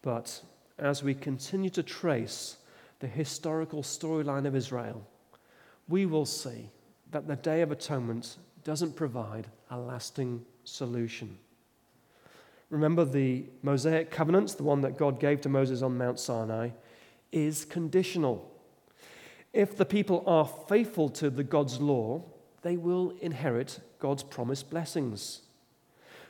But 0.04 0.42
as 0.78 1.04
we 1.04 1.16
continue 1.16 1.72
to 1.72 1.84
trace 1.84 2.58
the 3.00 3.08
historical 3.08 3.82
storyline 3.82 4.46
of 4.46 4.56
Israel, 4.56 5.06
we 5.88 6.06
will 6.06 6.26
see 6.26 6.70
that 7.12 7.28
the 7.28 7.36
Day 7.36 7.62
of 7.62 7.72
Atonement 7.72 8.38
doesn't 8.64 8.96
provide 8.96 9.48
a 9.72 9.80
lasting 9.80 10.46
solution. 10.64 11.38
Remember, 12.70 13.04
the 13.04 13.46
Mosaic 13.64 14.12
covenants, 14.12 14.54
the 14.54 14.64
one 14.64 14.82
that 14.82 14.98
God 14.98 15.20
gave 15.20 15.42
to 15.42 15.50
Moses 15.50 15.82
on 15.82 15.98
Mount 15.98 16.20
Sinai, 16.20 16.70
is 17.32 17.66
conditional. 17.66 18.50
If 19.54 19.76
the 19.76 19.86
people 19.86 20.24
are 20.28 20.48
faithful 20.68 21.10
to 21.10 21.30
the 21.30 21.44
God's 21.44 21.80
law, 21.80 22.24
they 22.62 22.78
will 22.78 23.14
inherit 23.22 23.80
God's 24.00 24.24
promised 24.24 24.70
blessings. 24.70 25.42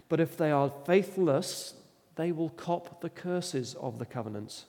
But 0.08 0.20
if 0.20 0.38
they 0.38 0.52
are 0.52 0.72
faithless, 0.86 1.74
they 2.16 2.32
will 2.32 2.50
cop 2.50 3.02
the 3.02 3.10
curses 3.10 3.76
of 3.76 4.00
the 4.00 4.06
covenant. 4.06 4.66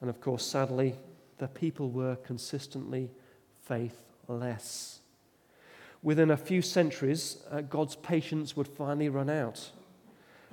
And 0.00 0.10
of 0.10 0.20
course, 0.20 0.44
sadly, 0.44 0.96
the 1.38 1.48
people 1.48 1.90
were 1.90 2.16
consistently 2.16 3.10
faithless. 3.62 5.00
Within 6.02 6.30
a 6.30 6.36
few 6.36 6.62
centuries, 6.62 7.38
uh, 7.50 7.62
God's 7.62 7.96
patience 7.96 8.56
would 8.56 8.68
finally 8.68 9.08
run 9.08 9.30
out. 9.30 9.70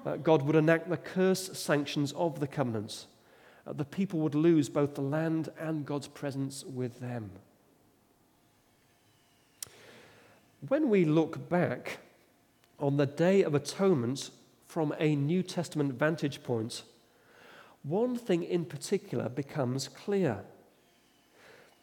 Uh, 0.06 0.18
God 0.18 0.42
would 0.44 0.56
enact 0.56 0.90
the 0.90 0.98
curse 0.98 1.58
sanctions 1.58 2.12
of 2.14 2.40
the 2.40 2.48
covenants. 2.48 3.08
Uh, 3.66 3.74
the 3.74 3.86
people 3.86 4.20
would 4.20 4.36
lose 4.36 4.70
both 4.70 4.96
the 4.96 5.02
land 5.02 5.50
and 5.58 5.86
God's 5.86 6.08
presence 6.08 6.64
with 6.66 7.00
them. 7.00 7.32
When 10.68 10.90
we 10.90 11.06
look 11.06 11.50
back 11.50 12.00
on 12.80 12.98
the 12.98 13.06
Day 13.06 13.44
of 13.44 13.56
Atonement 13.56 14.30
from 14.68 14.94
a 15.00 15.16
New 15.16 15.44
Testament 15.44 15.94
vantage 15.94 16.44
point, 16.44 16.84
one 17.84 18.16
thing 18.16 18.44
in 18.44 18.66
particular 18.66 19.30
becomes 19.30 19.88
clear. 19.88 20.40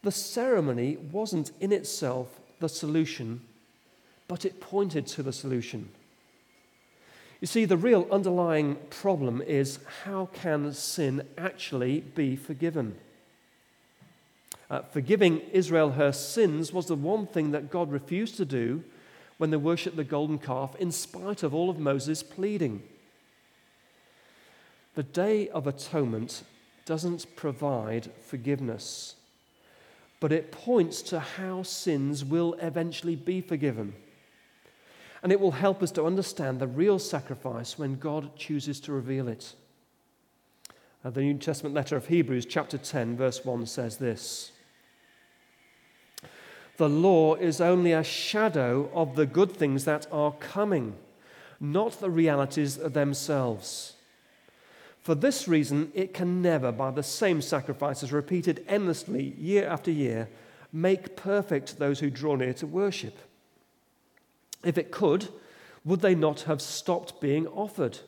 The 0.02 0.12
ceremony 0.12 0.96
wasn't 0.96 1.52
in 1.60 1.72
itself 1.72 2.40
the 2.58 2.68
solution, 2.68 3.42
but 4.28 4.44
it 4.44 4.60
pointed 4.60 5.06
to 5.08 5.22
the 5.22 5.32
solution. 5.32 5.90
You 7.40 7.46
see, 7.46 7.64
the 7.64 7.76
real 7.76 8.06
underlying 8.10 8.76
problem 8.90 9.40
is 9.40 9.78
how 10.04 10.28
can 10.32 10.72
sin 10.74 11.26
actually 11.38 12.00
be 12.00 12.36
forgiven? 12.36 12.96
Uh, 14.68 14.82
forgiving 14.82 15.40
Israel 15.52 15.92
her 15.92 16.12
sins 16.12 16.72
was 16.72 16.86
the 16.86 16.94
one 16.94 17.26
thing 17.26 17.50
that 17.52 17.70
God 17.70 17.90
refused 17.90 18.36
to 18.36 18.44
do 18.44 18.84
when 19.38 19.50
they 19.50 19.56
worshipped 19.56 19.96
the 19.96 20.04
golden 20.04 20.38
calf, 20.38 20.76
in 20.76 20.92
spite 20.92 21.42
of 21.42 21.54
all 21.54 21.70
of 21.70 21.78
Moses' 21.78 22.22
pleading. 22.22 22.82
The 24.94 25.02
Day 25.02 25.48
of 25.48 25.66
Atonement 25.66 26.42
doesn't 26.84 27.36
provide 27.36 28.10
forgiveness, 28.20 29.14
but 30.20 30.30
it 30.30 30.52
points 30.52 31.00
to 31.02 31.20
how 31.20 31.62
sins 31.62 32.22
will 32.22 32.54
eventually 32.60 33.16
be 33.16 33.40
forgiven. 33.40 33.94
And 35.22 35.32
it 35.32 35.40
will 35.40 35.50
help 35.52 35.82
us 35.82 35.90
to 35.92 36.04
understand 36.04 36.58
the 36.58 36.66
real 36.66 36.98
sacrifice 36.98 37.78
when 37.78 37.96
God 37.96 38.36
chooses 38.36 38.80
to 38.80 38.92
reveal 38.92 39.28
it. 39.28 39.54
Uh, 41.04 41.10
the 41.10 41.22
New 41.22 41.34
Testament 41.34 41.74
letter 41.74 41.96
of 41.96 42.06
Hebrews, 42.06 42.46
chapter 42.46 42.78
10, 42.78 43.16
verse 43.16 43.44
1 43.44 43.66
says 43.66 43.96
this 43.96 44.52
The 46.76 46.88
law 46.88 47.34
is 47.34 47.60
only 47.60 47.92
a 47.92 48.04
shadow 48.04 48.90
of 48.94 49.16
the 49.16 49.26
good 49.26 49.52
things 49.52 49.84
that 49.84 50.06
are 50.12 50.32
coming, 50.32 50.94
not 51.58 52.00
the 52.00 52.10
realities 52.10 52.76
themselves. 52.76 53.94
For 55.00 55.14
this 55.14 55.48
reason, 55.48 55.90
it 55.94 56.12
can 56.12 56.42
never, 56.42 56.70
by 56.70 56.90
the 56.90 57.02
same 57.02 57.40
sacrifices 57.40 58.12
repeated 58.12 58.64
endlessly 58.68 59.34
year 59.38 59.66
after 59.66 59.90
year, 59.90 60.28
make 60.72 61.16
perfect 61.16 61.78
those 61.78 62.00
who 62.00 62.10
draw 62.10 62.36
near 62.36 62.52
to 62.54 62.66
worship. 62.66 63.16
If 64.64 64.78
it 64.78 64.90
could, 64.90 65.28
would 65.84 66.00
they 66.00 66.14
not 66.14 66.42
have 66.42 66.60
stopped 66.60 67.20
being 67.20 67.46
offered? 67.48 67.98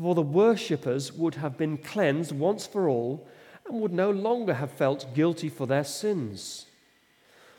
For 0.00 0.14
the 0.14 0.22
worshippers 0.22 1.12
would 1.12 1.36
have 1.36 1.56
been 1.56 1.78
cleansed 1.78 2.32
once 2.32 2.66
for 2.66 2.88
all 2.88 3.26
and 3.66 3.80
would 3.80 3.92
no 3.92 4.10
longer 4.10 4.54
have 4.54 4.70
felt 4.70 5.14
guilty 5.14 5.48
for 5.48 5.66
their 5.66 5.84
sins. 5.84 6.66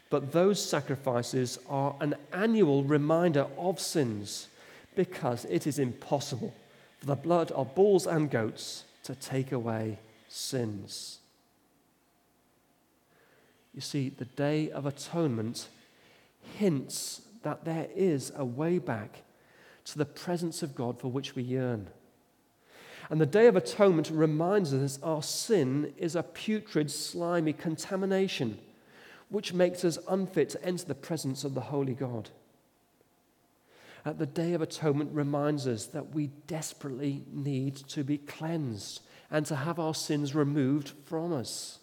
But 0.10 0.32
those 0.32 0.63
sacrifices 0.63 1.60
are 1.67 1.95
an 1.99 2.15
annual 2.32 2.84
reminder 2.84 3.47
of 3.58 3.80
sins 3.80 4.47
because 4.95 5.45
it 5.45 5.67
is 5.67 5.80
impossible 5.80 6.53
for 6.99 7.06
the 7.08 7.15
blood 7.15 7.51
of 7.51 7.75
bulls 7.75 8.08
and 8.08 8.32
goats 8.32 8.84
to 9.03 9.15
take 9.15 9.51
away 9.51 9.99
sins. 10.30 11.19
You 13.73 13.82
see, 13.82 14.10
the 14.10 14.25
Day 14.25 14.71
of 14.71 14.86
Atonement 14.86 15.67
hints 16.58 17.21
that 17.43 17.65
there 17.65 17.88
is 17.95 18.32
a 18.36 18.45
way 18.45 18.80
back 18.80 19.23
to 19.86 19.97
the 19.97 20.06
presence 20.06 20.63
of 20.63 20.76
God 20.76 21.00
for 21.00 21.10
which 21.10 21.36
we 21.36 21.43
yearn. 21.43 21.88
And 23.10 23.21
the 23.21 23.26
Day 23.26 23.47
of 23.47 23.56
Atonement 23.56 24.10
reminds 24.12 24.73
us 24.73 25.00
our 25.02 25.23
sin 25.23 25.93
is 25.97 26.15
a 26.15 26.23
putrid, 26.23 26.91
slimy 26.91 27.54
contamination 27.54 28.60
which 29.30 29.54
makes 29.54 29.84
us 29.84 29.97
unfit 30.08 30.50
to 30.50 30.63
enter 30.63 30.86
the 30.86 30.95
presence 30.95 31.43
of 31.43 31.54
the 31.54 31.62
Holy 31.62 31.93
God. 31.93 32.30
At 34.06 34.19
the 34.19 34.26
Day 34.26 34.54
of 34.54 34.62
Atonement 34.62 35.12
reminds 35.13 35.67
us 35.67 35.86
that 35.88 36.13
we 36.13 36.28
desperately 36.47 37.23
need 37.32 37.76
to 37.89 38.04
be 38.04 38.17
cleansed 38.17 39.02
and 39.30 39.45
to 39.47 39.56
have 39.56 39.80
our 39.80 39.93
sins 39.93 40.34
removed 40.34 40.93
from 41.04 41.34
us. 41.34 41.80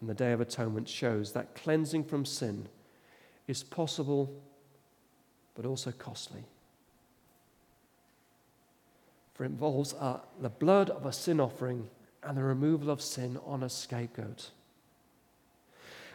And 0.00 0.08
the 0.08 0.14
Day 0.14 0.32
of 0.32 0.40
Atonement 0.40 0.88
shows 0.88 1.32
that 1.32 1.54
cleansing 1.54 2.04
from 2.04 2.24
sin 2.24 2.68
is 3.46 3.62
possible 3.62 4.32
but 5.54 5.66
also 5.66 5.92
costly. 5.92 6.44
For 9.34 9.44
it 9.44 9.48
involves 9.48 9.94
uh, 9.94 10.20
the 10.40 10.48
blood 10.48 10.90
of 10.90 11.06
a 11.06 11.12
sin 11.12 11.40
offering 11.40 11.88
and 12.22 12.36
the 12.36 12.44
removal 12.44 12.90
of 12.90 13.00
sin 13.00 13.38
on 13.44 13.62
a 13.62 13.68
scapegoat. 13.68 14.50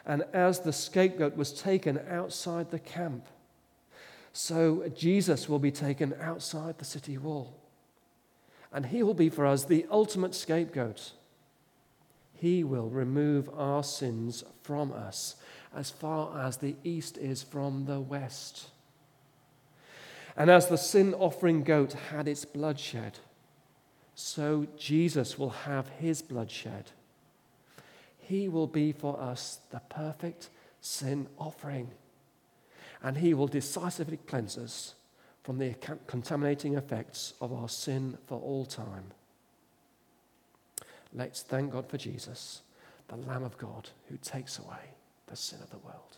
And 0.06 0.24
as 0.34 0.62
the 0.62 0.72
scapegoat 0.72 1.36
was 1.36 1.52
taken 1.52 2.00
outside 2.10 2.72
the 2.72 2.80
camp, 2.80 3.26
so 4.32 4.90
Jesus 4.96 5.50
will 5.50 5.60
be 5.60 5.72
taken 5.72 6.16
outside 6.22 6.78
the 6.78 6.86
city 6.86 7.18
wall. 7.18 7.60
And 8.72 8.86
he 8.86 9.04
will 9.04 9.13
be 9.13 9.30
for 9.30 9.46
us 9.46 9.66
the 9.66 9.86
ultimate 9.90 10.36
scapegoat. 10.36 11.12
He 12.34 12.63
will 12.63 12.90
remove 12.90 13.50
our 13.58 13.84
sins 13.84 14.44
from 14.62 14.94
us 14.94 15.36
as 15.78 15.92
far 15.92 16.44
as 16.44 16.58
the 16.58 16.76
east 16.84 17.20
is 17.20 17.44
from 17.44 17.86
the 17.86 18.00
west. 18.00 18.70
And 20.36 20.50
as 20.50 20.68
the 20.68 20.78
sin 20.78 21.13
offering 21.13 21.63
goat 21.63 21.94
had 21.94 22.28
its 22.28 22.46
blood 22.46 22.80
shed, 22.80 23.20
so 24.16 24.66
Jesus 24.76 25.38
will 25.38 25.52
have 25.52 25.88
his 26.00 26.24
blood 26.24 26.50
shed. 26.50 26.92
He 28.18 28.50
will 28.50 28.66
be 28.66 28.92
for 28.92 29.20
us 29.22 29.60
the 29.70 29.80
perfect 29.88 30.50
sin 30.82 31.28
offering, 31.38 31.92
and 33.04 33.18
he 33.18 33.36
will 33.36 33.48
decisively 33.48 34.18
cleanse 34.18 34.58
us 34.58 34.96
from 35.44 35.60
the 35.60 35.76
contaminating 36.08 36.74
effects 36.74 37.36
of 37.40 37.54
our 37.54 37.70
sin 37.70 38.18
for 38.26 38.40
all 38.40 38.66
time. 38.66 39.12
Let's 41.13 41.44
thank 41.44 41.72
God 41.72 41.88
for 41.88 41.98
Jesus, 41.98 42.63
the 43.08 43.16
Lamb 43.16 43.44
of 43.44 43.58
God 43.60 43.90
who 44.10 44.18
takes 44.18 44.58
away 44.58 44.97
the 45.28 45.36
sin 45.36 45.60
of 45.62 45.70
the 45.70 45.78
world. 45.78 46.18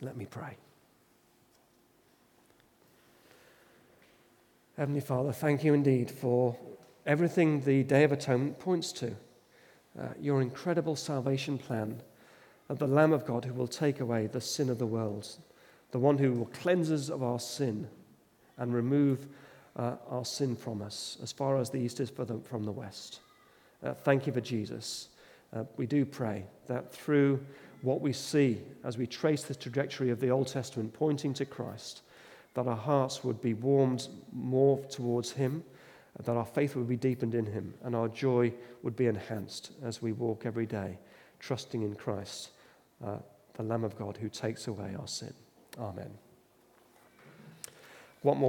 Let 0.00 0.16
me 0.16 0.26
pray. 0.26 0.56
Heavenly 4.76 5.00
Father, 5.00 5.32
thank 5.32 5.64
you 5.64 5.72
indeed 5.72 6.10
for 6.10 6.56
everything 7.06 7.62
the 7.62 7.82
Day 7.82 8.04
of 8.04 8.12
Atonement 8.12 8.58
points 8.58 8.92
to. 8.92 9.16
Uh, 9.98 10.08
your 10.20 10.42
incredible 10.42 10.96
salvation 10.96 11.56
plan 11.56 12.02
of 12.68 12.78
the 12.78 12.86
Lamb 12.86 13.14
of 13.14 13.24
God 13.24 13.46
who 13.46 13.54
will 13.54 13.68
take 13.68 14.00
away 14.00 14.26
the 14.26 14.40
sin 14.40 14.68
of 14.68 14.78
the 14.78 14.86
world, 14.86 15.26
the 15.92 15.98
one 15.98 16.18
who 16.18 16.32
will 16.32 16.46
cleanse 16.46 16.90
us 16.90 17.08
of 17.08 17.22
our 17.22 17.40
sin 17.40 17.88
and 18.58 18.74
remove 18.74 19.28
uh, 19.76 19.96
our 20.10 20.24
sin 20.24 20.54
from 20.56 20.82
us 20.82 21.16
as 21.22 21.32
far 21.32 21.56
as 21.56 21.70
the 21.70 21.78
east 21.78 22.00
is 22.00 22.10
from 22.10 22.64
the 22.64 22.72
west. 22.72 23.20
Uh, 23.82 23.94
thank 23.94 24.26
you 24.26 24.32
for 24.32 24.40
Jesus. 24.40 25.08
Uh, 25.54 25.64
we 25.76 25.86
do 25.86 26.04
pray 26.04 26.44
that 26.66 26.92
through 26.92 27.44
what 27.82 28.00
we 28.00 28.12
see 28.12 28.60
as 28.84 28.98
we 28.98 29.06
trace 29.06 29.44
the 29.44 29.54
trajectory 29.54 30.10
of 30.10 30.20
the 30.20 30.30
Old 30.30 30.48
Testament 30.48 30.92
pointing 30.92 31.32
to 31.34 31.44
Christ, 31.44 32.02
that 32.54 32.66
our 32.66 32.76
hearts 32.76 33.22
would 33.22 33.40
be 33.40 33.54
warmed 33.54 34.08
more 34.32 34.78
towards 34.86 35.30
Him, 35.30 35.62
that 36.24 36.36
our 36.36 36.46
faith 36.46 36.74
would 36.74 36.88
be 36.88 36.96
deepened 36.96 37.34
in 37.34 37.46
Him, 37.46 37.74
and 37.84 37.94
our 37.94 38.08
joy 38.08 38.52
would 38.82 38.96
be 38.96 39.06
enhanced 39.06 39.72
as 39.82 40.00
we 40.00 40.12
walk 40.12 40.46
every 40.46 40.66
day, 40.66 40.98
trusting 41.38 41.82
in 41.82 41.94
Christ, 41.94 42.50
uh, 43.04 43.18
the 43.54 43.62
Lamb 43.62 43.84
of 43.84 43.96
God 43.98 44.16
who 44.16 44.28
takes 44.28 44.66
away 44.66 44.96
our 44.98 45.06
sin. 45.06 45.32
Amen. 45.78 46.10
What 48.22 48.38
more? 48.38 48.44